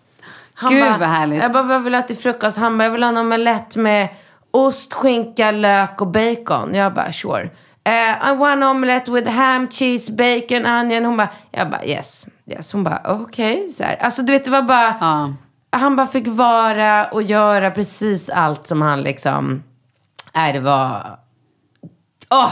[0.55, 1.41] Han Gud, bara, vad härligt.
[1.41, 2.57] Jag bara, vad vill du ha till frukost?
[2.57, 4.07] Han bara, jag vill ha en omelett med
[4.51, 6.75] ost, skinka, lök och bacon.
[6.75, 7.49] Jag bara, sure.
[7.83, 11.05] Eh, I want omelette with ham, cheese, bacon, onion.
[11.05, 12.27] Hon bara, jag bara, yes.
[12.45, 12.73] yes.
[12.73, 13.69] Hon bara, okej.
[13.77, 13.95] Så här.
[14.01, 15.33] Alltså du vet, det var bara, Ja.
[15.71, 19.63] han bara fick vara och göra precis allt som han liksom,
[20.35, 21.17] nej det var,
[22.29, 22.51] åh,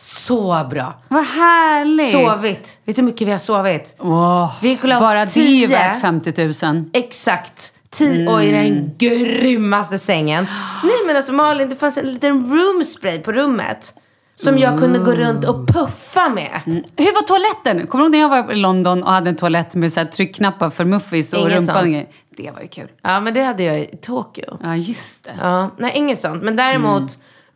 [0.00, 0.94] så bra.
[1.08, 2.10] Vad härligt.
[2.10, 2.78] Sovit.
[2.84, 3.94] Vet du hur mycket vi har sovit?
[3.98, 6.84] Åh, Vi gick och bara det är ju värt 50 000.
[6.92, 7.72] Exakt.
[7.90, 10.46] Tio, och i den grymmaste sängen.
[10.82, 13.94] Nej men alltså Malin, det fanns en liten roomspray på rummet.
[14.34, 16.60] Som jag kunde gå runt och puffa med.
[16.96, 17.86] Hur var toaletten?
[17.86, 20.06] Kommer du ihåg när jag var i London och hade en toalett med så här
[20.06, 22.04] tryckknappar för muffis och rumpan?
[22.36, 22.88] Det var ju kul.
[23.02, 24.58] Ja men det hade jag i Tokyo.
[24.62, 25.30] Ja, just det.
[25.42, 26.42] Ja, nej inget sånt.
[26.42, 27.10] Men däremot Mm.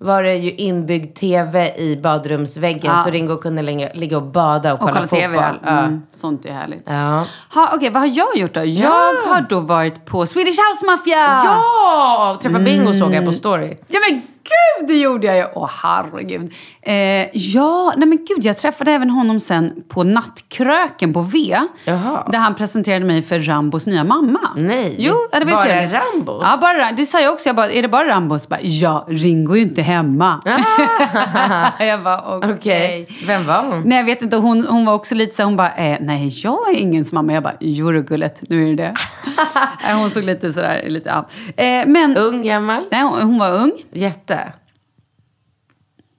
[0.05, 2.93] Var det ju inbyggd tv i badrumsväggen.
[2.97, 3.03] Ja.
[3.05, 5.43] Så Ringo kunde ligga, ligga och bada och, Och kolla, kolla TV, ja.
[5.53, 5.71] fotboll.
[5.73, 5.79] Ja.
[5.79, 6.83] Mm, sånt är härligt.
[6.87, 7.27] Ja.
[7.55, 8.65] Ha, Okej, vad har jag gjort då?
[8.65, 11.43] Jag har då varit på Swedish House Mafia!
[11.45, 12.39] Ja!
[12.43, 13.77] Träffa Bingo såg jag på story.
[13.89, 15.45] Ja men gud, det gjorde jag ju!
[15.55, 16.53] Åh herregud.
[16.83, 16.95] Eh,
[17.33, 21.59] ja, nej men gud, jag träffade även honom sen på Nattkröken på V.
[21.85, 22.29] Jaha.
[22.33, 24.41] Där han presenterade mig för Rambos nya mamma.
[24.57, 24.95] Nej.
[24.99, 25.93] Jo, det var Bara trevligt.
[25.93, 26.45] Rambos?
[26.47, 27.49] Ja, bara Det sa jag också.
[27.49, 28.49] Jag bara, är det bara Rambos?
[28.49, 30.43] Bara, ja, Ringo är ju inte hemma.
[31.79, 32.55] jag bara, okej.
[32.55, 33.09] Okej.
[33.27, 33.83] Vem var hon?
[33.85, 34.37] Nej, jag vet inte.
[34.37, 37.33] Hon, hon var också lite så hon bara, eh, nej, jag är ingens mamma.
[37.33, 38.95] Jag bara, jo gullet, nu är det det.
[39.95, 41.27] Hon såg lite sådär, lite, ja.
[41.65, 42.85] Eh, men, Ung, gammal?
[42.91, 43.73] nej, hon, hon var ung.
[43.93, 44.34] Jätte.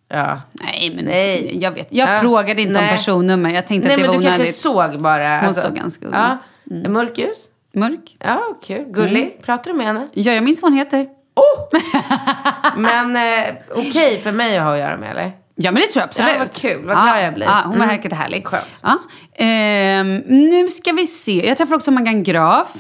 [0.10, 0.42] Ja.
[0.52, 1.58] Nej, men Nej.
[1.62, 1.88] jag vet.
[1.92, 2.84] Jag Ja, frågade inte nej.
[2.84, 3.50] om personnummer.
[3.50, 4.56] Jag tänkte Nej att det men var du kanske onödigt.
[4.56, 5.40] såg bara.
[5.40, 6.38] alltså- Hon såg ganska ung ja.
[6.66, 6.88] ut.
[6.90, 7.48] Mörk ljus?
[7.74, 8.18] Mörk.
[8.20, 8.86] Ja, kul.
[8.88, 9.24] Gullig.
[9.24, 9.34] Mm.
[9.42, 10.08] Pratar du med henne?
[10.14, 11.08] Ja, jag minns vad hon heter.
[11.36, 11.80] Oh!
[12.78, 15.32] Men eh, okej för mig att ha att göra med eller?
[15.58, 16.32] Ja, men det tror jag absolut.
[16.34, 16.86] Ja, vad kul.
[16.86, 17.46] Vad glad jag blir.
[17.46, 17.88] Ja, hon Mm.
[17.88, 18.48] verkade härlig.
[18.48, 18.82] Skönt.
[18.84, 18.98] Ja.
[19.38, 21.48] Ehm, nu ska vi se.
[21.48, 22.76] Jag träffade också Magan Graf.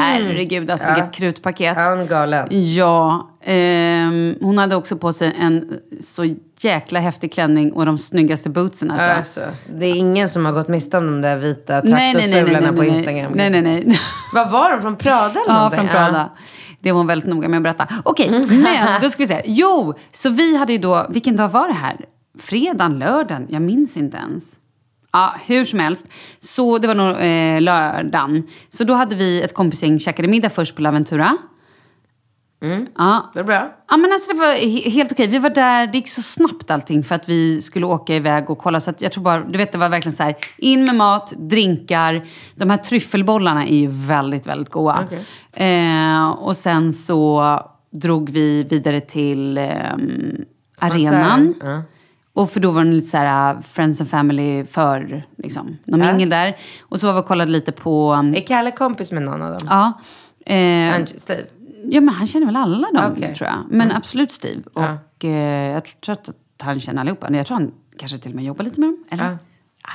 [0.00, 0.98] Herregud, alltså Mm.
[0.98, 1.04] Ja.
[1.04, 1.74] vilket krutpaket.
[1.76, 2.46] Ja, hon är galen.
[2.50, 8.50] Ja, ehm, hon hade också på sig en så jäkla häftig klänning och de snyggaste
[8.50, 9.10] bootsen alltså.
[9.10, 9.40] Alltså,
[9.78, 13.32] det är ingen som har gått miste om de där vita traktorsulorna på Instagram.
[13.34, 14.00] Nej, nej, nej.
[14.34, 14.80] Vad var de?
[14.82, 15.78] Från Prada eller Ja, någonting?
[15.80, 16.30] från Prada.
[16.80, 17.86] Det var hon väldigt noga med att berätta.
[18.02, 19.42] Okej, men då ska vi se.
[19.44, 21.96] Jo, så vi hade ju då, vilken dag var det här?
[22.38, 23.46] Fredagen, lördagen?
[23.50, 24.56] Jag minns inte ens.
[25.12, 26.06] Ja, hur som helst.
[26.40, 28.46] Så det var nog eh, lördagen.
[28.68, 31.36] Så då hade vi ett kompisgäng, käkade middag först på Laventura.
[32.96, 33.30] Ja.
[33.34, 33.72] Det är bra.
[33.90, 35.26] Ja men alltså det var he- helt okej.
[35.26, 38.58] Vi var där, det gick så snabbt allting för att vi skulle åka iväg och
[38.58, 38.80] kolla.
[38.80, 42.26] Så jag tror bara, du vet det var verkligen så här, in med mat, drinkar.
[42.54, 45.04] De här tryffelbollarna är ju väldigt, väldigt goda.
[45.06, 45.24] Okej.
[45.68, 47.44] Eh, och sen så
[47.90, 50.44] drog vi vidare till ehm,
[50.78, 51.54] arenan.
[51.62, 51.82] Ja.
[52.38, 56.00] Och för då var det lite så här uh, Friends and Family för liksom, någon
[56.00, 56.12] Ja.
[56.12, 56.56] mingel där.
[56.80, 58.12] Och så var vi och kollade lite på...
[58.12, 59.58] um, Är Kalle kompis med någon av dem?
[59.70, 59.92] ja.
[60.54, 61.42] Eh, Angie, Steve?
[61.84, 63.34] Ja, men han känner väl alla dem, Okej.
[63.34, 63.58] tror jag.
[63.70, 64.62] Men absolut Steve.
[64.74, 64.96] Ja.
[65.16, 66.28] Och eh, jag tror att
[66.62, 67.32] han känner allihopa.
[67.34, 69.04] Jag tror han kanske till och med jobbar lite med dem.
[69.10, 69.38] Eller?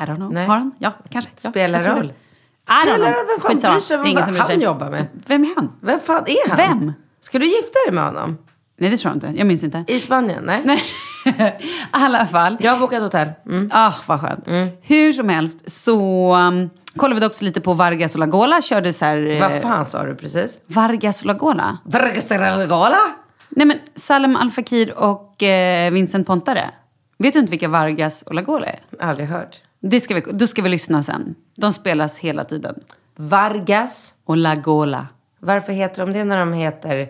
[0.01, 0.33] I don't know.
[0.33, 0.47] Nej.
[0.47, 0.71] Har han?
[0.79, 1.31] Ja, kanske.
[1.43, 2.05] Ja, Spelar tror roll.
[2.05, 3.25] I don't Spelar know.
[3.27, 5.07] Vem fan bryr sig om vad han jobbar med?
[5.27, 5.75] Vem är han?
[5.81, 6.57] Vem fan är han?
[6.57, 6.93] Vem?
[7.21, 8.37] Ska du gifta dig med honom?
[8.77, 9.39] Nej, det tror jag inte.
[9.39, 9.83] Jag minns inte.
[9.87, 10.43] I Spanien?
[10.43, 10.61] Nej.
[10.65, 10.79] Nej.
[11.59, 12.57] I alla fall.
[12.59, 13.29] Jag har bokat hotell.
[13.45, 13.69] Mm.
[13.73, 14.47] Ah, vad skönt.
[14.81, 18.61] Hur som helst så um, kollade vi också lite på Vargas och Lagola.
[18.61, 19.27] Körde så här...
[19.31, 20.61] eh, Vad fan sa du precis?
[20.67, 21.77] Vargas och Lagola?
[21.85, 22.97] Vargasaragala?
[23.49, 26.69] Nej men Salem Al Fakir och eh, Vincent Pontare.
[27.17, 28.79] Vet du inte vilka Vargas och Lagola är?
[28.99, 29.61] Aldrig hört.
[29.81, 31.35] Det ska vi, då ska vi lyssna sen.
[31.57, 32.75] De spelas hela tiden.
[33.15, 34.13] Vargas?
[34.25, 35.07] Och Lagola.
[35.39, 37.07] Varför heter de det när de heter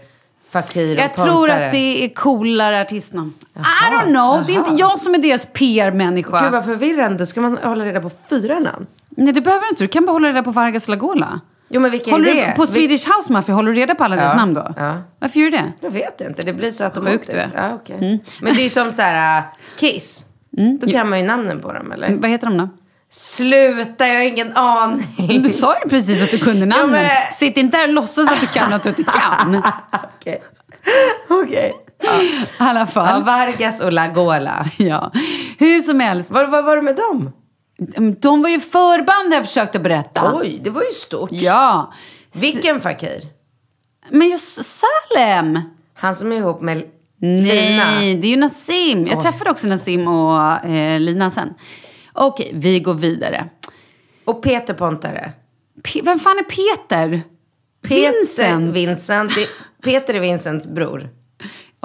[0.54, 3.34] Fakir och Jag tror att det är coolare artistnamn.
[3.56, 3.60] I
[3.94, 4.44] don't know.
[4.48, 6.42] Det är inte jag som är deras PR-människa.
[6.44, 7.26] Gud vad förvirrande.
[7.26, 8.88] Ska man hålla reda på fyra namn.
[9.10, 9.84] Nej, det behöver du inte.
[9.84, 11.40] Du kan bara hålla reda på Vargas Lagola.
[11.70, 12.54] Jo men vilka Håller är du, det?
[12.56, 14.74] på Vil- Swedish House Mafia, håller du reda på alla deras Ja, namn då?
[14.78, 14.98] ja.
[15.20, 15.72] Varför gör du det?
[15.82, 16.42] Jag vet inte.
[16.42, 17.32] Det blir så Sjukt automatiskt.
[17.32, 17.50] du är.
[17.56, 18.24] Ja, okej.
[18.42, 19.44] Men det är ju som så här äh,
[19.80, 20.26] Kiss.
[20.82, 22.16] Då kan man ju namnen på dem eller?
[22.16, 22.70] Vad heter de då?
[23.16, 25.42] Sluta, jag har ingen aning.
[25.44, 26.92] Du sa ju precis att du kunde namnen.
[26.92, 29.56] men- Sitt inte där och låtsas att du kan något du inte kan.
[30.20, 30.44] Okej.
[31.30, 31.76] Okej.
[32.04, 32.08] I
[32.58, 33.24] alla Ja, fall.
[33.24, 34.66] Vargas och Lagola.
[34.78, 35.12] Ja.
[35.60, 36.32] Hur som helst.
[36.32, 37.32] Vad vad var det med dem?
[38.20, 40.32] De var ju förband jag försökt att berätta.
[40.36, 41.30] Oj, det var ju stort.
[41.32, 41.94] Ja.
[42.34, 43.22] Vilken fakir?
[44.10, 45.60] Men just Salem.
[45.94, 46.84] Han som är ihop med
[47.22, 47.84] Lina.
[47.86, 49.08] Nej, det är ju Nassim.
[49.08, 51.54] Jag träffade också Nassim och eh, Lina sen.
[52.14, 53.50] Okej, vi går vidare.
[54.26, 55.32] Och Peter Pontare.
[55.84, 57.22] Pe- vem fan är Peter?
[57.88, 58.76] Peter Vincent.
[58.76, 59.32] Vincent.
[59.84, 61.10] Peter är Vincents bror.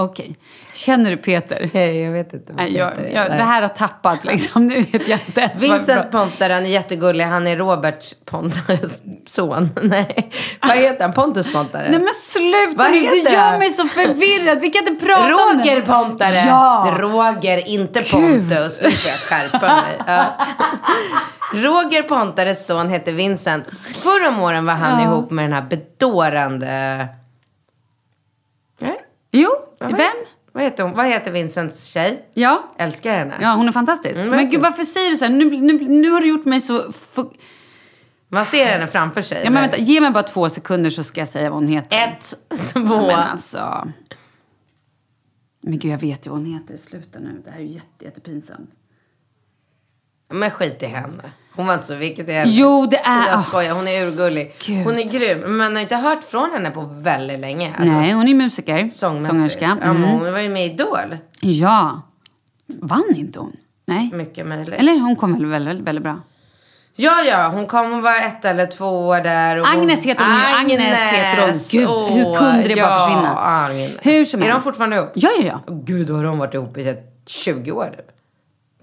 [0.01, 0.37] Okej.
[0.75, 1.71] Känner du Peter?
[1.75, 4.67] Nej, jag vet inte Nej, jag, jag, det här har tappat liksom.
[4.67, 6.11] Nu vet jag inte ens Vincent.
[6.11, 7.25] Pontare, han är jättegullig.
[7.25, 9.71] Han är Robert Pontares son.
[9.83, 10.31] Nej,
[10.61, 11.13] vad heter han?
[11.13, 11.91] Pontus Pontare?
[11.91, 14.61] Nej men sluta Vad nu, du gör mig så förvirrad.
[14.61, 15.63] Vi kan inte prata om det.
[15.63, 16.35] Roger Pontare.
[16.47, 16.97] Ja.
[16.99, 18.81] Roger, inte Pontus.
[18.83, 20.03] Nu får jag skärpa mig.
[20.07, 20.47] Ja.
[21.53, 23.67] Roger Pontares son heter Vincent.
[23.95, 27.07] Förra om åren var han ihop med den här bedårande...
[28.81, 30.11] Nej, Jo, vem?
[30.53, 30.95] Vad heter hon?
[30.95, 32.29] Vad heter Vincents tjej?
[32.35, 32.75] Ja.
[32.79, 33.35] Älskar henne.
[33.41, 34.17] Ja, hon är fantastisk.
[34.17, 35.33] Mm, men gud, varför säger du så här?
[35.33, 36.93] Nu, nu, nu har du gjort mig så...
[38.29, 39.41] Man ser henne framför sig.
[39.45, 41.99] Ja, men vänta, ge mig bara två sekunder så ska jag säga vad hon heter.
[41.99, 42.35] Ett,
[42.73, 42.81] två.
[42.83, 43.93] Men alltså...
[45.61, 46.77] Men gud, jag vet ju vad hon heter.
[46.77, 47.43] Sluta nu.
[47.45, 48.71] Det här är ju jätte, jättepinsamt.
[50.31, 51.33] Men skit i henne.
[51.57, 53.43] Hon var inte så vilket är Jo, det är- Jag ah.
[53.43, 54.55] skojar, hon är urgullig.
[54.67, 54.85] Gud.
[54.85, 55.39] Hon är grym.
[55.41, 57.75] Men man har inte hört från henne på väldigt länge.
[57.79, 58.89] Alltså, Nej, hon är musiker.
[58.89, 59.65] Sångerska.
[59.65, 60.03] Ja, men Mm.
[60.11, 61.17] hon var ju med i Idol.
[61.41, 62.03] Ja.
[62.67, 63.57] Vann inte hon?
[63.87, 64.11] Nej.
[64.13, 64.75] Mycket möjligt.
[64.75, 66.21] Eller hon kom väl väldigt, väldigt, väldigt bra.
[66.97, 69.57] Ja, ja, hon kom och var ett eller två år där.
[69.61, 70.43] Och Agnes heter hon ju.
[70.77, 71.53] Agnes heter hon.
[71.71, 73.37] Gud, hur kunde det bara ja, försvinna?
[73.39, 73.91] Agnes.
[74.03, 74.65] Hur som Är de helst.
[74.65, 75.11] fortfarande ihop?
[75.15, 75.75] Ja, ja, ja.
[75.75, 78.07] Gud, då har de varit ihop i så här 20 år typ.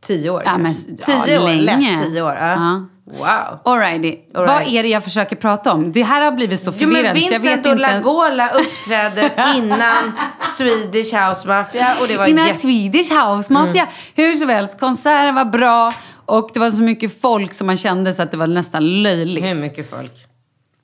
[0.07, 1.97] 10 år Ja, men- 10 ja, år, länge.
[2.01, 2.35] lätt 10 år.
[2.39, 2.51] Ja.
[2.51, 2.85] Ja.
[3.07, 3.59] Wow.
[3.73, 4.17] Alrighty.
[4.35, 5.91] All Vad är det jag försöker prata om?
[5.91, 7.79] Det här har blivit så Jo, men så jag vet Vincent och.
[7.79, 10.11] Lagola uppträdde innan
[10.57, 12.59] Swedish House Mafia och det var Innan jätte...
[12.59, 13.87] Swedish House Mafia.
[14.15, 15.93] Hur som helst, konserten var bra
[16.25, 19.45] och det var så mycket folk som man kände så att det var nästan löjligt.
[19.45, 20.11] Hur mycket folk?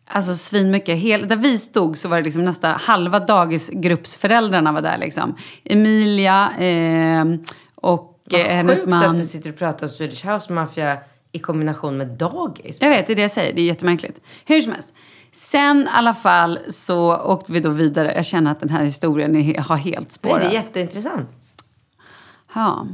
[0.08, 0.98] Alltså svinmycket.
[1.00, 5.36] Hel, där vi stod så var det liksom nästan halva dagisgruppsföräldrarna var där liksom.
[5.64, 7.26] Emilia eh,
[7.76, 9.10] och Vad eh, hennes sjukt man.
[9.10, 10.98] att du sitter och pratar om Swedish House Mafia
[11.32, 12.78] i kombination med dagis.
[12.82, 13.54] Jag vet, det är det jag säger.
[13.54, 14.22] Det är jättemärkligt.
[14.46, 14.94] Hur som helst.
[15.32, 18.14] Sen i alla fall så åkte vi då vidare.
[18.16, 20.42] Jag känner att den här historien är, har helt Nej, spårat.
[20.42, 21.30] det är jätteintressant.
[22.56, 22.88] Ja.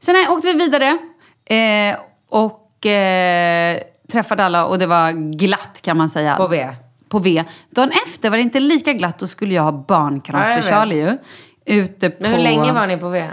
[0.00, 0.98] Sen här åkte vi vidare
[1.44, 1.98] eh,
[2.28, 3.78] och eh,
[4.12, 6.36] träffade alla och det var glatt kan man säga.
[6.36, 6.68] På V.
[7.08, 7.44] På V.
[7.70, 9.18] Dagen efter var det inte lika glatt.
[9.18, 10.62] Då skulle jag ha barnkalas Ja.
[10.62, 11.18] Charlie ju.
[11.64, 12.22] Ute på...
[12.22, 13.30] Men hur länge var ni på V?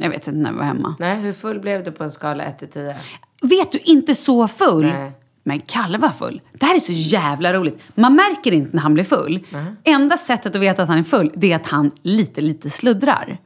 [0.00, 0.94] Jag vet inte när vi var hemma.
[0.98, 2.96] Nej, hur full blev du på en skala 1 till 10?
[3.42, 4.86] Vet du, inte så full.
[4.86, 5.12] Nej.
[5.42, 6.40] Men Kalle var full.
[6.52, 7.82] Det här är så jävla roligt.
[7.94, 9.46] Man märker inte när han blir full.
[9.84, 13.38] Enda sättet att veta att han är full, det är att han lite, lite sluddrar.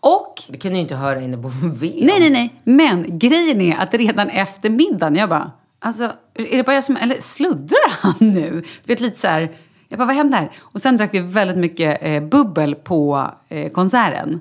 [0.00, 1.92] Och Det kunde ju inte höra inne på V.
[2.02, 2.60] Nej, nej, nej.
[2.64, 6.96] Men grejen är att redan efter middagen, jag bara, alltså, är det bara jag som,
[6.96, 8.50] eller sluddrar han nu?
[8.84, 9.56] Du vet, lite så här,
[9.88, 10.50] jag bara, vad händer?
[10.58, 14.40] Och sen drack vi väldigt mycket eh, bubbel på eh, konserten.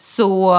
[0.00, 0.56] Så,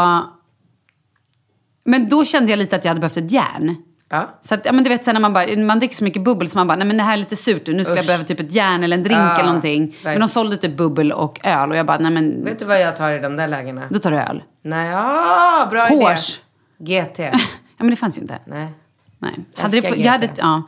[1.83, 3.75] men då kände jag lite att jag hade behövt ett järn.
[4.09, 4.39] Ja.
[4.41, 6.49] Så att, ja, men du vet, sen när man, bara, man dricker så mycket bubbel
[6.49, 8.23] så man bara, nej men det här är lite surt nu, nu ska jag behöva
[8.23, 9.79] typ ett järn eller en drink Ja, eller någonting.
[9.81, 10.19] Men verkligen.
[10.19, 12.97] de sålde typ bubbel och öl och jag bara, nej men, Vet du vad jag
[12.97, 13.87] tar i de där lägena?
[13.89, 14.43] då tar du öl.
[14.61, 16.39] Nej, ah, bra Hårs.
[16.79, 17.01] idé.
[17.03, 17.19] GT.
[17.77, 18.39] Ja men det fanns ju inte.
[18.45, 18.67] Nej.
[19.19, 19.31] Nej.
[19.55, 20.37] Hade det, älskar fu- jag hade, GT.
[20.37, 20.63] ja.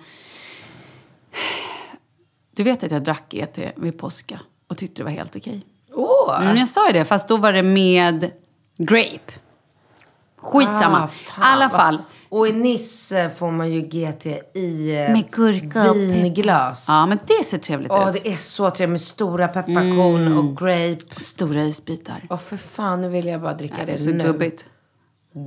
[2.56, 5.66] Du vet att jag drack GT vid påska och tyckte det var helt okej.
[5.94, 6.42] Åh!
[6.44, 8.32] Mm, jag sa ju det, fast då var det med
[8.78, 9.34] grape.
[10.42, 11.04] Skitsamma.
[11.04, 12.02] Ah, fan, alla fall.
[12.30, 16.86] Och i Nisse får man ju GT i eh, Med gurka och vinglas.
[16.88, 18.14] Ja, men det ser trevligt Åh, ut.
[18.24, 21.22] det är så trevligt med stora pepparkorn och grape.
[21.22, 22.24] Stora isbitar.
[22.30, 24.24] Åh, för fan, nu vill jag bara dricka Ja, det, det så nu.
[24.24, 24.66] gubbigt.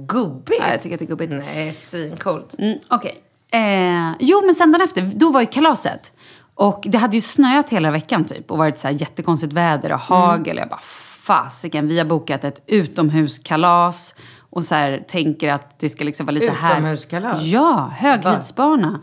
[0.08, 0.62] Gubbigt?
[0.64, 1.32] Ja, jag tycker att det är gubbigt.
[1.32, 2.54] Nej, svincoolt.
[2.58, 3.14] Mm, Okej.
[3.52, 6.12] Eh, jo, men sen dagen efter, då var ju kalaset.
[6.54, 10.00] Och det hade ju snöat hela veckan typ och varit så här jättekonstigt väder och
[10.00, 10.56] hagel.
[10.56, 10.80] Jag bara,
[11.26, 14.14] fasiken, vi har bokat ett utomhuskalas.
[14.50, 16.72] Och så här tänker att det ska liksom vara lite här.
[16.72, 17.42] Utomhuskalas?
[17.42, 19.00] Ja, höghöjdsbana.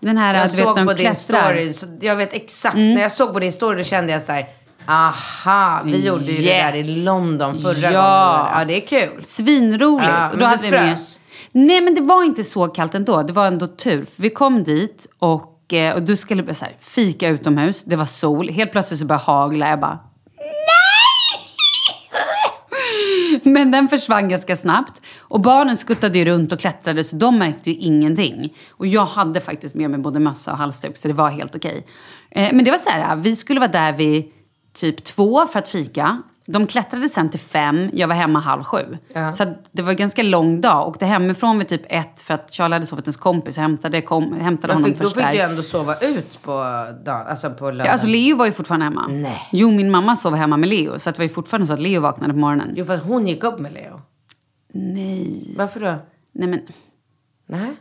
[0.00, 2.74] Den här, Jag du såg på din story, jag vet exakt.
[2.74, 2.94] Mm.
[2.94, 4.46] När jag såg på din story då kände jag så här,
[4.86, 8.36] aha, vi gjorde ju det där i London förra Ja.
[8.38, 8.58] gången.
[8.58, 9.22] Ja, det är kul.
[9.22, 10.08] Svinroligt.
[10.10, 11.20] Ja, och då du hade vi med- frös.
[11.52, 13.22] Nej, men det var inte så kallt ändå.
[13.22, 14.04] Det var ändå tur.
[14.04, 17.84] För vi kom dit och, eh, och du skulle så här, fika utomhus.
[17.84, 18.48] Det var sol.
[18.50, 19.68] Helt plötsligt så började hagla.
[19.68, 19.98] Jag bara,
[20.36, 20.46] nej!
[23.42, 25.00] Men den försvann ganska snabbt.
[25.18, 28.54] Och barnen skuttade ju runt och klättrade så de märkte ju ingenting.
[28.70, 31.86] Och jag hade faktiskt med mig både mössa och halsduk så det var helt okej.
[32.30, 34.24] Eh, men det var så här, vi skulle vara där vid
[34.72, 36.22] typ två för att fika.
[36.52, 38.98] De klättrade sen till fem, jag var hemma halv sju.
[39.12, 39.32] Ja.
[39.32, 40.88] Så det var en ganska lång dag.
[40.88, 44.32] Åkte hemifrån vid typ ett för att Charlie hade sovit hos kompis och hämtade, kom,
[44.40, 45.32] hämtade honom fick, då först fick där.
[45.32, 46.52] du ändå sova ut på,
[47.04, 47.86] dag, alltså på lördagen.
[47.86, 49.06] Ja, alltså Leo var ju fortfarande hemma.
[49.08, 49.48] Nej.
[49.52, 50.98] Jo, min mamma sov hemma med Leo.
[50.98, 52.72] Så att det var ju fortfarande så att Leo vaknade på morgonen.
[52.76, 54.00] Jo, för att hon gick upp med Leo.
[54.72, 55.54] Nej.
[55.58, 55.94] Varför då?
[56.32, 56.60] Nej men,
[57.46, 57.76] Nej.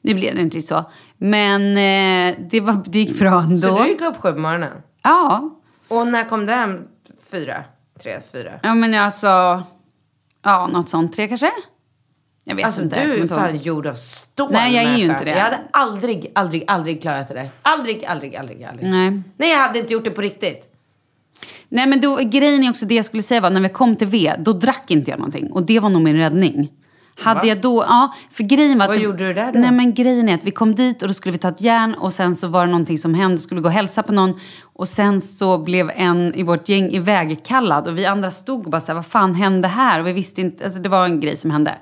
[0.00, 0.84] nu blev det inte riktigt så.
[1.16, 3.56] Men eh, det, var, det gick bra ändå.
[3.56, 4.72] Så du gick upp sju på morgonen?
[5.02, 5.50] Ja.
[5.88, 6.84] Och när kom du hem?
[7.30, 7.64] Fyra?
[8.02, 8.60] Tre, fyra?
[8.62, 9.62] Ja men alltså,
[10.42, 11.16] ja något sånt.
[11.16, 11.50] Tre kanske?
[12.44, 13.04] Jag vet Alltså inte.
[13.04, 14.48] du Jag är fan gjord av stål.
[14.52, 15.30] Nej, jag är ju inte det.
[15.30, 17.50] Jag hade aldrig, aldrig, aldrig klarat det där.
[17.62, 18.90] Aldrig, aldrig, aldrig, aldrig.
[18.90, 19.22] Nej.
[19.36, 20.72] Nej, jag hade inte gjort det på riktigt.
[21.68, 24.06] Nej men då, grejen är också det jag skulle säga var när vi kom till
[24.06, 25.52] V, då drack inte jag någonting.
[25.52, 26.72] Och det var nog min räddning.
[27.18, 27.46] Hade Va?
[27.46, 28.90] jag då, ja, för grejen var att...
[28.90, 29.58] Vad gjorde du där då?
[29.58, 31.94] Nej men grejen är att vi kom dit och då skulle vi ta ett järn
[31.94, 34.40] och sen så var det någonting som hände, skulle gå och hälsa på någon.
[34.62, 38.80] Och sen så blev en i vårt gäng ivägkallad och vi andra stod och bara
[38.80, 40.00] så här, vad fan hände här?
[40.00, 41.74] Och vi visste inte, alltså det var en grej som hände.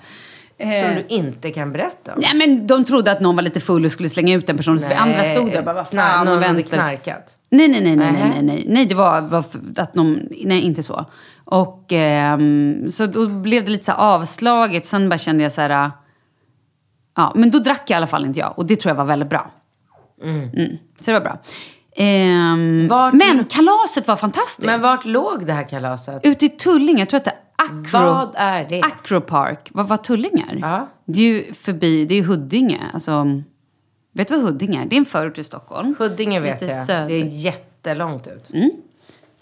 [0.59, 2.21] Som Eh, du inte kan berätta om.
[2.21, 4.79] Nej men de trodde att någon var lite full och skulle slänga ut en person.
[4.79, 7.37] Så vi andra stod där och bara, vad fan, Någon hade knarkat.
[7.57, 8.65] Nej, nej, nej, nej, nej, nej, nej.
[8.69, 9.45] Nej, det var, var
[9.77, 11.05] att någon, nej inte så.
[11.45, 14.85] Och ehm, så då blev det lite så avslaget.
[14.85, 15.91] Sen bara kände jag så här, äh,
[17.17, 18.59] ja, men då drack i alla fall inte jag.
[18.59, 19.51] Och det tror jag var väldigt bra.
[20.23, 20.49] Mm.
[21.01, 21.39] Så det var bra.
[21.97, 24.67] Ehm, Vart- men kalaset var fantastiskt.
[24.67, 26.21] Men vart låg det här kalaset?
[26.23, 28.83] Ute i Tullinge, jag tror att det Acro, Vad är det?
[28.83, 29.69] Acropark.
[29.73, 30.45] Vad var Tullinge?
[30.61, 30.89] Ja.
[31.07, 32.81] Det är ju förbi, det är ju Huddinge.
[32.93, 33.27] Alltså,
[34.15, 34.87] vet du vad Huddinge är?
[34.87, 35.95] Det är en förort till Stockholm.
[35.99, 36.87] Huddinge vet Lite jag.
[36.87, 37.09] söder.
[37.09, 38.51] Det är jättelångt ut.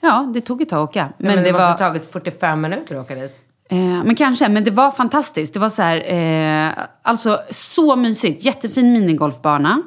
[0.01, 1.13] Ja, det tog ett tag att åka.
[1.19, 1.71] Men, Men, det, det måste var...
[1.71, 3.41] ha tagit 45 minuter att åka dit.
[3.71, 5.55] Eh, men kanske, men det var fantastiskt.
[5.55, 8.45] Det var så här, eh, alltså så mysigt.
[8.45, 9.83] Jättefin minigolfbana.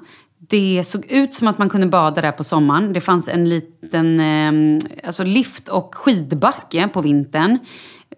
[0.50, 2.94] Det såg ut som att man kunde bada där på sommaren.
[2.94, 7.60] Det fanns en liten eh, alltså lift och skidbacke på vintern.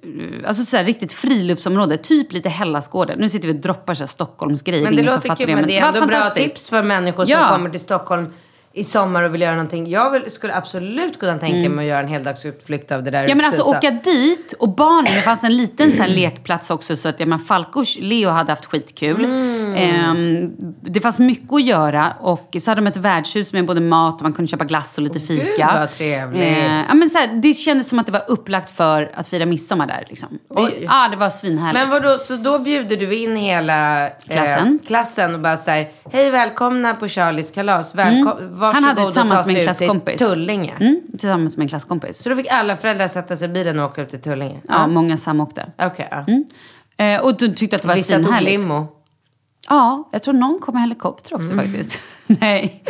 [0.08, 3.20] Eh, Alltså så här, riktigt friluftsområde, typ lite Hellasgården.
[3.20, 4.84] Nu sitter vi och droppar så här Stockholmsgrejer.
[4.84, 7.50] Men det som låter kul, men det är ändå bra tips för människor som Ja.
[7.50, 8.34] kommer till Stockholm
[8.78, 9.88] i sommar och vill göra någonting.
[9.90, 13.20] Jag vill, skulle absolut kunna tänka mig att göra en heldagsutflykt av det där.
[13.20, 13.30] Mm.
[13.30, 16.96] Ja men alltså åka dit och barnen, det fanns en liten så här lekplats också
[16.96, 19.26] så att jag menar, Falkors Leo hade haft skitkul.
[19.26, 19.74] Mm.
[19.76, 20.52] Ehm,
[20.82, 24.22] det fanns mycket att göra och så hade de ett värdshus med både mat och
[24.22, 25.44] man kunde köpa glass och lite fika.
[25.46, 26.42] Gud, vad trevligt.
[26.44, 29.46] Ehm, ja, men så här, det kändes som att det var upplagt för att fira
[29.46, 30.06] midsommar där.
[30.10, 30.30] Liksom.
[30.50, 30.86] Oj.
[30.90, 31.80] ja, det var svinhärligt.
[31.82, 34.80] Men vadå, så då bjuder du in hela Klassen.
[34.82, 37.96] Eh, klassen och bara så här, hej välkomna på Charlies kalas.
[37.96, 38.60] Välkom- Mm.
[38.74, 40.18] Han hade och tillsammans med en klasskompis.
[40.20, 40.76] Tullinge.
[40.80, 42.18] Mm, tillsammans med en klasskompis.
[42.24, 44.62] Så då fick alla föräldrar sätta sig i bilen och åka ut till Tullinge?
[44.70, 45.72] Ja, många samåkte.
[45.78, 46.26] Okej, ja.
[46.98, 48.62] Ehm, och du tyckte att det var Vissa tog svinhärligt.
[48.62, 48.88] limo.
[49.70, 51.66] Ja, jag tror någon kom med helikopter också Mm.
[51.66, 52.00] faktiskt.
[52.28, 52.84] nej.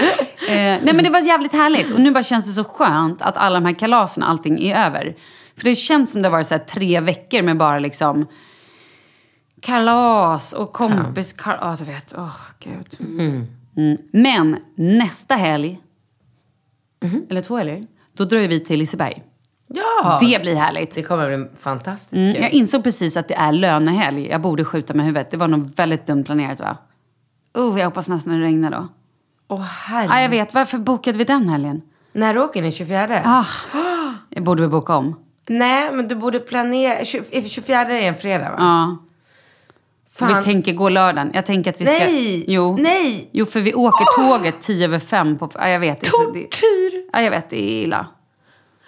[0.49, 1.91] Eh, nej men det var jävligt härligt.
[1.93, 5.15] Och nu bara känns det så skönt att alla de här kalasen, allting är över.
[5.57, 8.25] För det känns som det har varit så tre veckor med bara liksom
[9.61, 11.35] kalas och kompis...
[11.45, 12.13] Ja, ja du vet.
[12.17, 12.97] Åh, gud.
[12.99, 13.47] Mm.
[14.11, 15.79] Men nästa helg,
[17.29, 19.23] eller två helger, då drar vi till Liseberg.
[19.67, 20.17] Ja!
[20.21, 20.95] Det blir härligt.
[20.95, 24.27] Det kommer bli fantastiskt Mm, jag insåg precis att det är lönehelg.
[24.27, 25.31] Jag borde skjuta med huvudet.
[25.31, 26.77] Det var nog väldigt dumt planerat va?
[27.53, 28.87] Oh, jag hoppas nästan det regnar då.
[29.47, 30.09] Åh herre.
[30.11, 31.81] Ah, jag vet, varför bokade vi den helgen?
[32.11, 32.71] När åker ni?
[32.71, 33.21] 24?
[33.25, 33.45] Ah,
[34.29, 35.15] jag borde vi boka om.
[35.47, 37.05] Nej, men du borde planera.
[37.05, 38.55] 20 24 är en fredag va?
[38.59, 38.97] Ja.
[40.19, 40.37] Fan.
[40.37, 41.31] Vi tänker gå lördagen.
[41.33, 41.93] Jag tänker att vi ska...
[41.93, 42.43] Nej!
[42.47, 42.77] Jo.
[42.79, 43.29] Nej!
[43.31, 45.49] Jo, för vi åker tåget tio över fem på...
[45.55, 46.03] Ja, jag vet.
[46.03, 47.03] Tortyr!
[47.13, 47.49] Ja, jag vet.
[47.49, 48.07] Det är illa.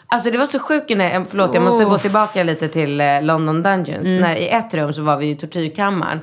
[0.08, 1.90] Alltså det var så sjukt när, förlåt jag måste Oh.
[1.90, 4.08] gå tillbaka lite till eh, London Dungeons.
[4.08, 4.22] Mm.
[4.22, 6.20] När i ett rum så var vi i tortyrkammaren.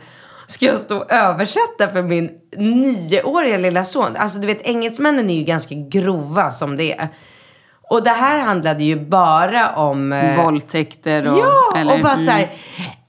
[0.47, 4.17] Ska jag stå och översätta för min nioåriga lilla son?
[4.17, 7.09] Alltså du vet engelsmännen är ju ganska grova som det är.
[7.91, 10.13] Och det här handlade ju bara om...
[10.13, 11.39] eh, Våldtäkter och...
[11.39, 12.27] Ja, eller- och bara mm.
[12.27, 12.53] så här.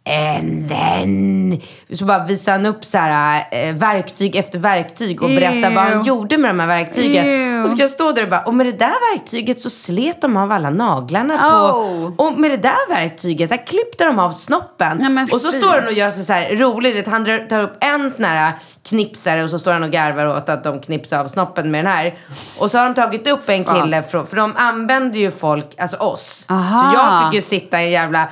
[0.08, 1.62] And then.
[1.93, 6.03] Så bara visade han upp så här, eh, verktyg efter verktyg och berättade vad han
[6.03, 7.26] gjorde med de här verktygen.
[7.26, 7.64] Ew.
[7.64, 10.38] Och ska jag stå där och bara, och med det där verktyget så slet de
[10.38, 11.72] av alla naglarna Oh.
[11.72, 12.24] på.
[12.24, 15.14] Och med det där verktyget, där klippte de av snoppen.
[15.14, 16.95] Men och så står han och gör sig så här roligt.
[16.95, 18.53] Vet, han tar upp en sån här
[18.89, 21.93] knipsare och så står han och garvar åt att de knipsar av snoppen med den
[21.93, 22.18] här.
[22.58, 25.97] Och så har de tagit upp en kille, från, för de använder ju folk, alltså
[25.97, 26.45] oss.
[26.49, 26.91] Aha.
[26.91, 28.28] Så jag fick ju sitta i en jävla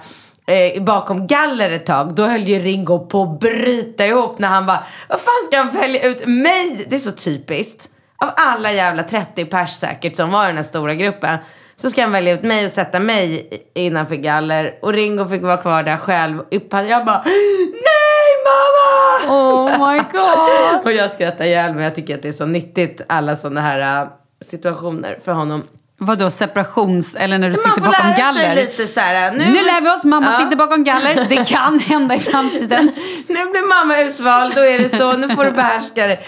[0.48, 2.16] eh, bakom galler ett tag.
[2.16, 5.82] Då höll ju Ringo på att bryta ihop när han bara, vad fan ska han
[5.82, 6.86] välja ut mig?
[6.90, 7.90] Det är så typiskt.
[8.18, 11.38] Av alla jävla 30 pers säkert som var i den här stora gruppen.
[11.76, 14.80] Så ska han välja ut mig och sätta mig innanför galler.
[14.82, 16.44] Och Ringo fick vara kvar där själv.
[16.72, 19.36] Jag bara, nej mamma!
[19.36, 20.84] Oh my god!
[20.86, 21.84] och jag skrattar ihjäl mig.
[21.84, 24.10] Jag tycker att det är så nyttigt alla sådana här äh,
[24.42, 25.64] situationer för honom.
[25.98, 27.16] Vadå separations...
[27.16, 28.42] Eller när du Man sitter får bakom lära galler?
[28.42, 29.32] sig lite så här.
[29.32, 30.38] Nu, lär vi oss, mamma Ja.
[30.46, 31.26] sitter bakom galler.
[31.30, 32.86] Det kan hända i framtiden.
[33.28, 36.20] nu blir mamma utvald, då är det så, nu får du behärska det.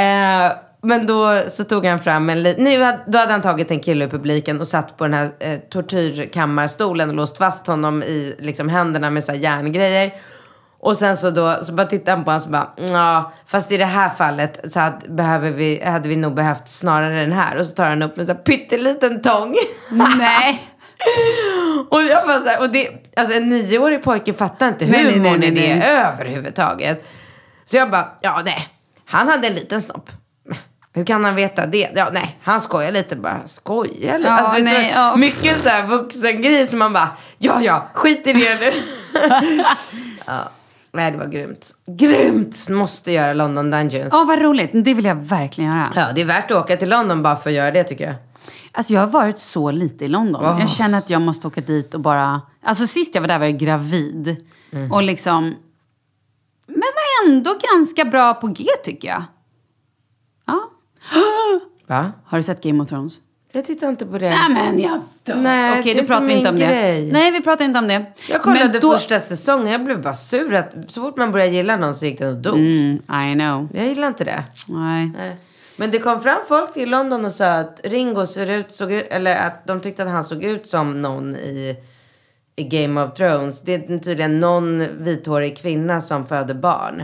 [0.00, 0.52] Eh,
[0.84, 4.08] men då så tog han fram en nu Då hade han tagit en kille ur
[4.08, 9.10] publiken och satt på den här eh, tortyrkammarstolen och låst fast honom i liksom, händerna
[9.10, 10.12] med så här järngrejer.
[10.82, 13.72] Och sen så då, så bara tittade han på honom och så bara, ja, fast
[13.72, 17.56] i det här fallet så hade, behöver vi, hade vi nog behövt snarare den här.
[17.56, 19.54] Och så tar han upp en så här pytteliten tång.
[20.18, 20.68] Nej.
[21.90, 25.42] Och jag bara så här, och det, alltså en nioårig pojke fattar inte nej, humorn
[25.42, 27.06] i nej, det överhuvudtaget.
[27.64, 28.68] Så jag bara, ja nej,
[29.06, 30.10] han hade en liten snopp.
[30.94, 31.90] Hur kan han veta det?
[31.94, 33.46] Ja, nej, han skojar lite bara.
[33.46, 34.30] Skojar lite?
[34.30, 35.16] Ja, alltså, är nej, så ja.
[35.16, 37.08] mycket så här vuxen grej som man bara,
[37.38, 38.72] ja, ja, skit i det nu.
[40.26, 40.50] ja,
[40.92, 41.74] nej, det var grymt.
[41.86, 42.68] Grymt!
[42.68, 44.12] Måste göra London Dungeons.
[44.14, 44.70] Åh, vad roligt.
[44.72, 45.86] Det vill jag verkligen göra.
[45.94, 48.14] Ja, det är värt att åka till London bara för att göra det tycker jag.
[48.72, 50.44] Alltså jag har varit så lite i London.
[50.44, 50.60] Åh.
[50.60, 52.40] Jag känner att jag måste åka dit och bara...
[52.62, 54.36] Alltså sist jag var där var jag gravid.
[54.92, 55.54] Och liksom...
[56.66, 59.24] Men var ändå ganska bra på G tycker jag.
[60.46, 60.70] Ja.
[61.86, 62.12] Va?
[62.24, 63.14] Har du sett Game of Thrones?
[63.54, 64.30] Jag tittar inte på det.
[64.30, 65.36] Nej men jag dör.
[65.36, 66.72] Nej, Okej, då pratar vi inte om min det.
[66.74, 67.12] grej.
[67.12, 68.04] Nej, vi pratar inte om det.
[68.30, 71.76] Jag kollade då- första säsongen, jag blev bara sur att så fort man började gilla
[71.76, 72.54] någon så gick den och dog.
[72.58, 72.92] Mm,
[73.32, 73.68] I know.
[73.74, 74.44] Jag gillar inte det.
[74.68, 75.10] Nej.
[75.16, 75.36] Nej.
[75.76, 79.06] Men det kom fram folk i London och sa att Ringo ser ut, såg ut,
[79.10, 81.76] eller att de tyckte att han såg ut som någon i,
[82.56, 83.62] i Game of Thrones.
[83.62, 87.02] Det är tydligen någon vithårig kvinna som föder barn.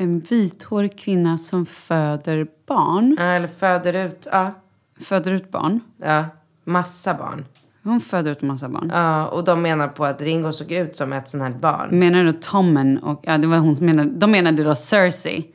[0.00, 3.16] En vithårig kvinna som föder barn.
[3.18, 4.54] Ja, Eller föder ut, ja,
[5.00, 5.80] Föder ut barn.
[6.02, 6.24] ja,
[6.64, 7.44] massa barn.
[7.82, 8.90] Hon föder ut massa barn.
[8.94, 11.98] Ja, och de menar på att Ringo såg ut som ett sånt här barn.
[11.98, 13.20] Menar du Tommen och...
[13.26, 14.10] Ja, det var hon som menade...
[14.10, 15.46] De menade då Cersei.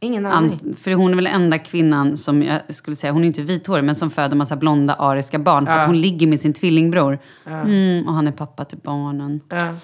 [0.00, 0.60] Ingen aning.
[0.64, 3.84] An, för hon är väl enda kvinnan som, jag skulle säga, hon är inte vithårig,
[3.84, 5.66] men som föder massa blonda ariska barn.
[5.66, 5.80] För Ja.
[5.80, 7.18] att hon ligger med sin tvillingbror.
[7.46, 9.40] Mm, och han är pappa till barnen.
[9.48, 9.74] Ja.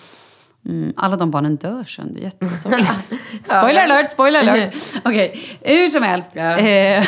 [0.67, 3.09] Mm, alla de barnen dör sen, det är jättesorgligt.
[3.45, 4.75] spoiler alert, spoiler alert.
[5.05, 6.31] Okej, hur som helst.
[6.33, 6.57] Ja.
[6.59, 7.05] Eh,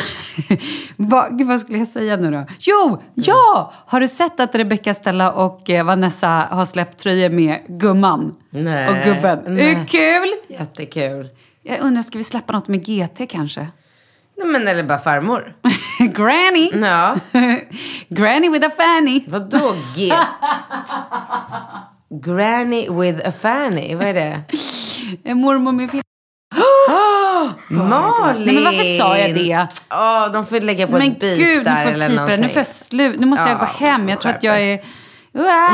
[0.97, 2.45] vad, gud, vad skulle jag säga nu då?
[2.59, 3.73] Jo, ja!
[3.85, 8.35] Har du sett att Rebecca Stella och eh, Vanessa har släppt tröjor med gumman?
[8.49, 8.87] Nej.
[8.89, 9.39] Och gubben.
[9.47, 9.75] Nej.
[9.75, 10.57] Hur kul?
[10.59, 11.29] Jättekul.
[11.63, 13.67] Jag undrar, ska vi släppa något med GT kanske?
[14.37, 15.53] Nej, men eller bara farmor.
[15.99, 16.71] Granny!
[16.81, 17.15] Ja.
[18.09, 19.23] Granny with a fanny.
[19.27, 20.13] Vadå G?
[22.09, 24.41] Granny with a fanny, vad är det?
[25.23, 26.03] En mormor med fitta.
[27.71, 28.45] Malin!
[28.45, 29.67] Nej, men varför sa jag det?
[29.91, 32.15] Åh, de får lägga på Men ett beep gud, där eller jag det.
[32.15, 32.49] Nu någonting.
[32.49, 33.19] får jag slut.
[33.19, 34.09] Nu måste jag Ja, gå du hem.
[34.09, 34.79] Jag tror att jag är...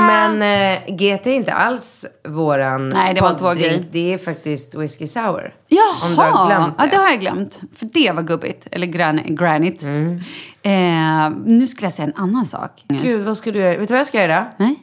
[0.07, 3.71] Men eh, GT är inte alls våran Nej, det var inte vår poddrink.
[3.71, 3.89] grej.
[3.91, 5.53] Det är faktiskt whisky sour.
[5.67, 5.81] Jaha!
[6.05, 6.89] Om du har glömt Ja, det.
[6.89, 7.61] det har jag glömt.
[7.75, 8.67] För det var gubbigt.
[8.71, 9.83] Eller gran granit.
[9.83, 10.19] Mm.
[10.63, 12.83] Eh, nu skulle jag säga en annan sak.
[12.87, 13.77] Gud, vad ska du göra?
[13.77, 14.45] Vet du vad jag ska göra?
[14.57, 14.75] Nej?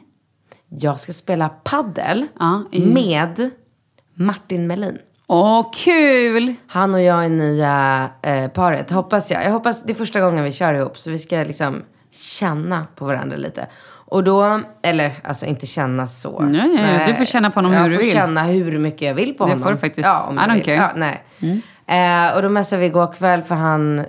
[0.79, 3.49] Jag ska spela paddel Ja, i- med
[4.13, 4.97] Martin Melin.
[5.27, 6.55] Åh, kul!
[6.67, 9.45] Han och jag är nya eh, paret, hoppas jag.
[9.45, 13.05] Jag hoppas det är första gången vi kör ihop, så vi ska liksom känna på
[13.05, 13.67] varandra lite.
[14.05, 16.39] Och då, eller alltså inte känna så.
[16.39, 18.13] Nej, nej, du får känna på honom jag hur du får vill.
[18.13, 19.63] känna hur mycket jag vill på Det honom.
[19.63, 20.05] får du faktiskt.
[20.07, 20.75] Ja, om I don't care.
[20.75, 21.23] Ja, nej.
[21.87, 24.05] Eh, och då messade vi igår kväll för han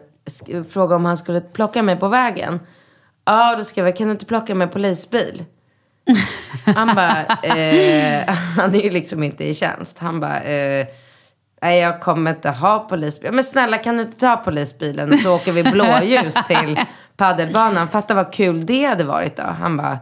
[0.71, 2.61] frågade om han skulle plocka mig på vägen.
[3.25, 5.45] Ja, då skrev jag, kan du inte plocka mig polisbil?
[6.75, 9.99] Han bara, eh, han är ju liksom inte i tjänst.
[9.99, 10.87] Han bara, eh,
[11.63, 13.33] nej jag kommer inte ha polisbil.
[13.33, 16.81] Men snälla kan du inte ta polisbilen så åker vi blåljus till
[17.17, 17.89] paddelbanan.
[17.89, 19.43] Fatta vad kul det hade varit då.
[19.43, 19.99] Han bara,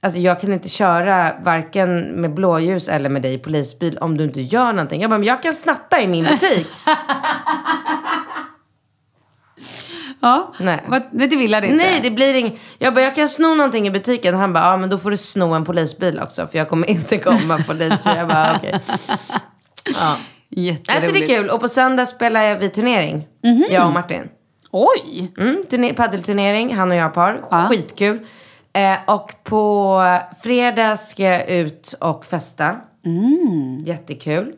[0.00, 4.24] alltså jag kan inte köra varken med blåljus eller med dig i polisbil om du
[4.24, 5.00] inte gör någonting.
[5.00, 6.68] Jag bara, men jag kan snatta i min butik.
[10.22, 10.52] Ja.
[10.58, 10.80] Nej.
[10.86, 11.76] Vad, nej, det vill jag inte.
[11.76, 12.60] Nej, det blir inget.
[12.78, 14.34] Jag bara, jag kan sno någonting i butiken.
[14.34, 16.46] Han bara, ja men då får du sno en polisbil också.
[16.46, 18.12] För jag kommer inte komma polisbil.
[18.16, 18.80] Jag bara, okej.
[20.00, 20.16] Ja.
[20.48, 20.90] Jätteroligt.
[20.94, 21.50] Alltså det är kul.
[21.50, 23.26] Och på söndag spelar vi turnering.
[23.70, 24.28] Jag och Martin.
[24.70, 25.32] Oj!
[25.38, 27.40] Mm, paddelturnering, han och jag par.
[27.50, 27.66] Ja.
[27.68, 28.20] Skitkul.
[28.72, 30.02] Eh, och på
[30.42, 32.76] fredag ska jag ut och festa.
[33.84, 34.52] Jättekul.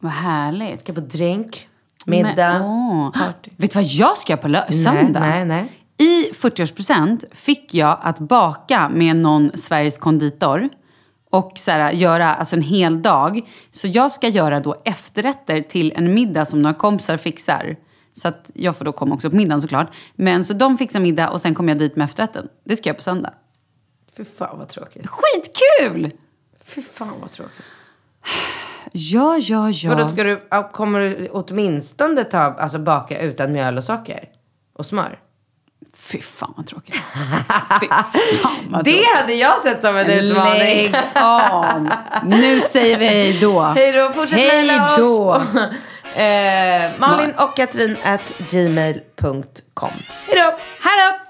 [0.00, 0.80] Vad härligt.
[0.80, 1.68] Ska på drink,
[2.06, 3.12] middag, Men, åh.
[3.12, 3.50] party.
[3.56, 5.20] Vet du vad jag ska göra på lö- söndag?
[5.20, 10.68] Nej, nej, I 40-årspresent fick jag att baka med någon Sveriges konditor.
[11.30, 13.40] Och så här, göra alltså en hel dag.
[13.72, 17.76] Så jag ska göra då efterrätter till en middag som några kompisar fixar.
[18.12, 19.88] Så att jag får då komma också på middagen såklart.
[20.14, 22.48] Men så de fixar middag och sen kommer jag dit med efterrätten.
[22.64, 23.30] Det ska jag på söndag.
[24.16, 25.06] Fy fan vad tråkigt.
[25.06, 26.10] Skitkul!
[26.64, 27.64] Fy fan vad tråkigt.
[28.92, 29.90] Ja, ja, ja.
[29.90, 30.40] Vadå, ska du,
[30.72, 34.24] kommer du åtminstone ta, alltså baka utan mjöl och socker?
[34.78, 35.18] Och smör?
[35.96, 36.94] Fy fan vad tråkigt.
[37.80, 37.86] Fy
[38.42, 39.16] fan vad Det tråkigt.
[39.16, 40.58] hade jag sett som en utmaning.
[40.58, 41.88] Lägg av.
[42.24, 43.62] Nu säger vi hej då.
[43.76, 45.42] Hej då, fortsätt mejla oss på
[46.20, 49.90] eh, Malin och Katrin at gmail.com.
[50.26, 50.56] Hej då!
[50.80, 51.29] Hej då.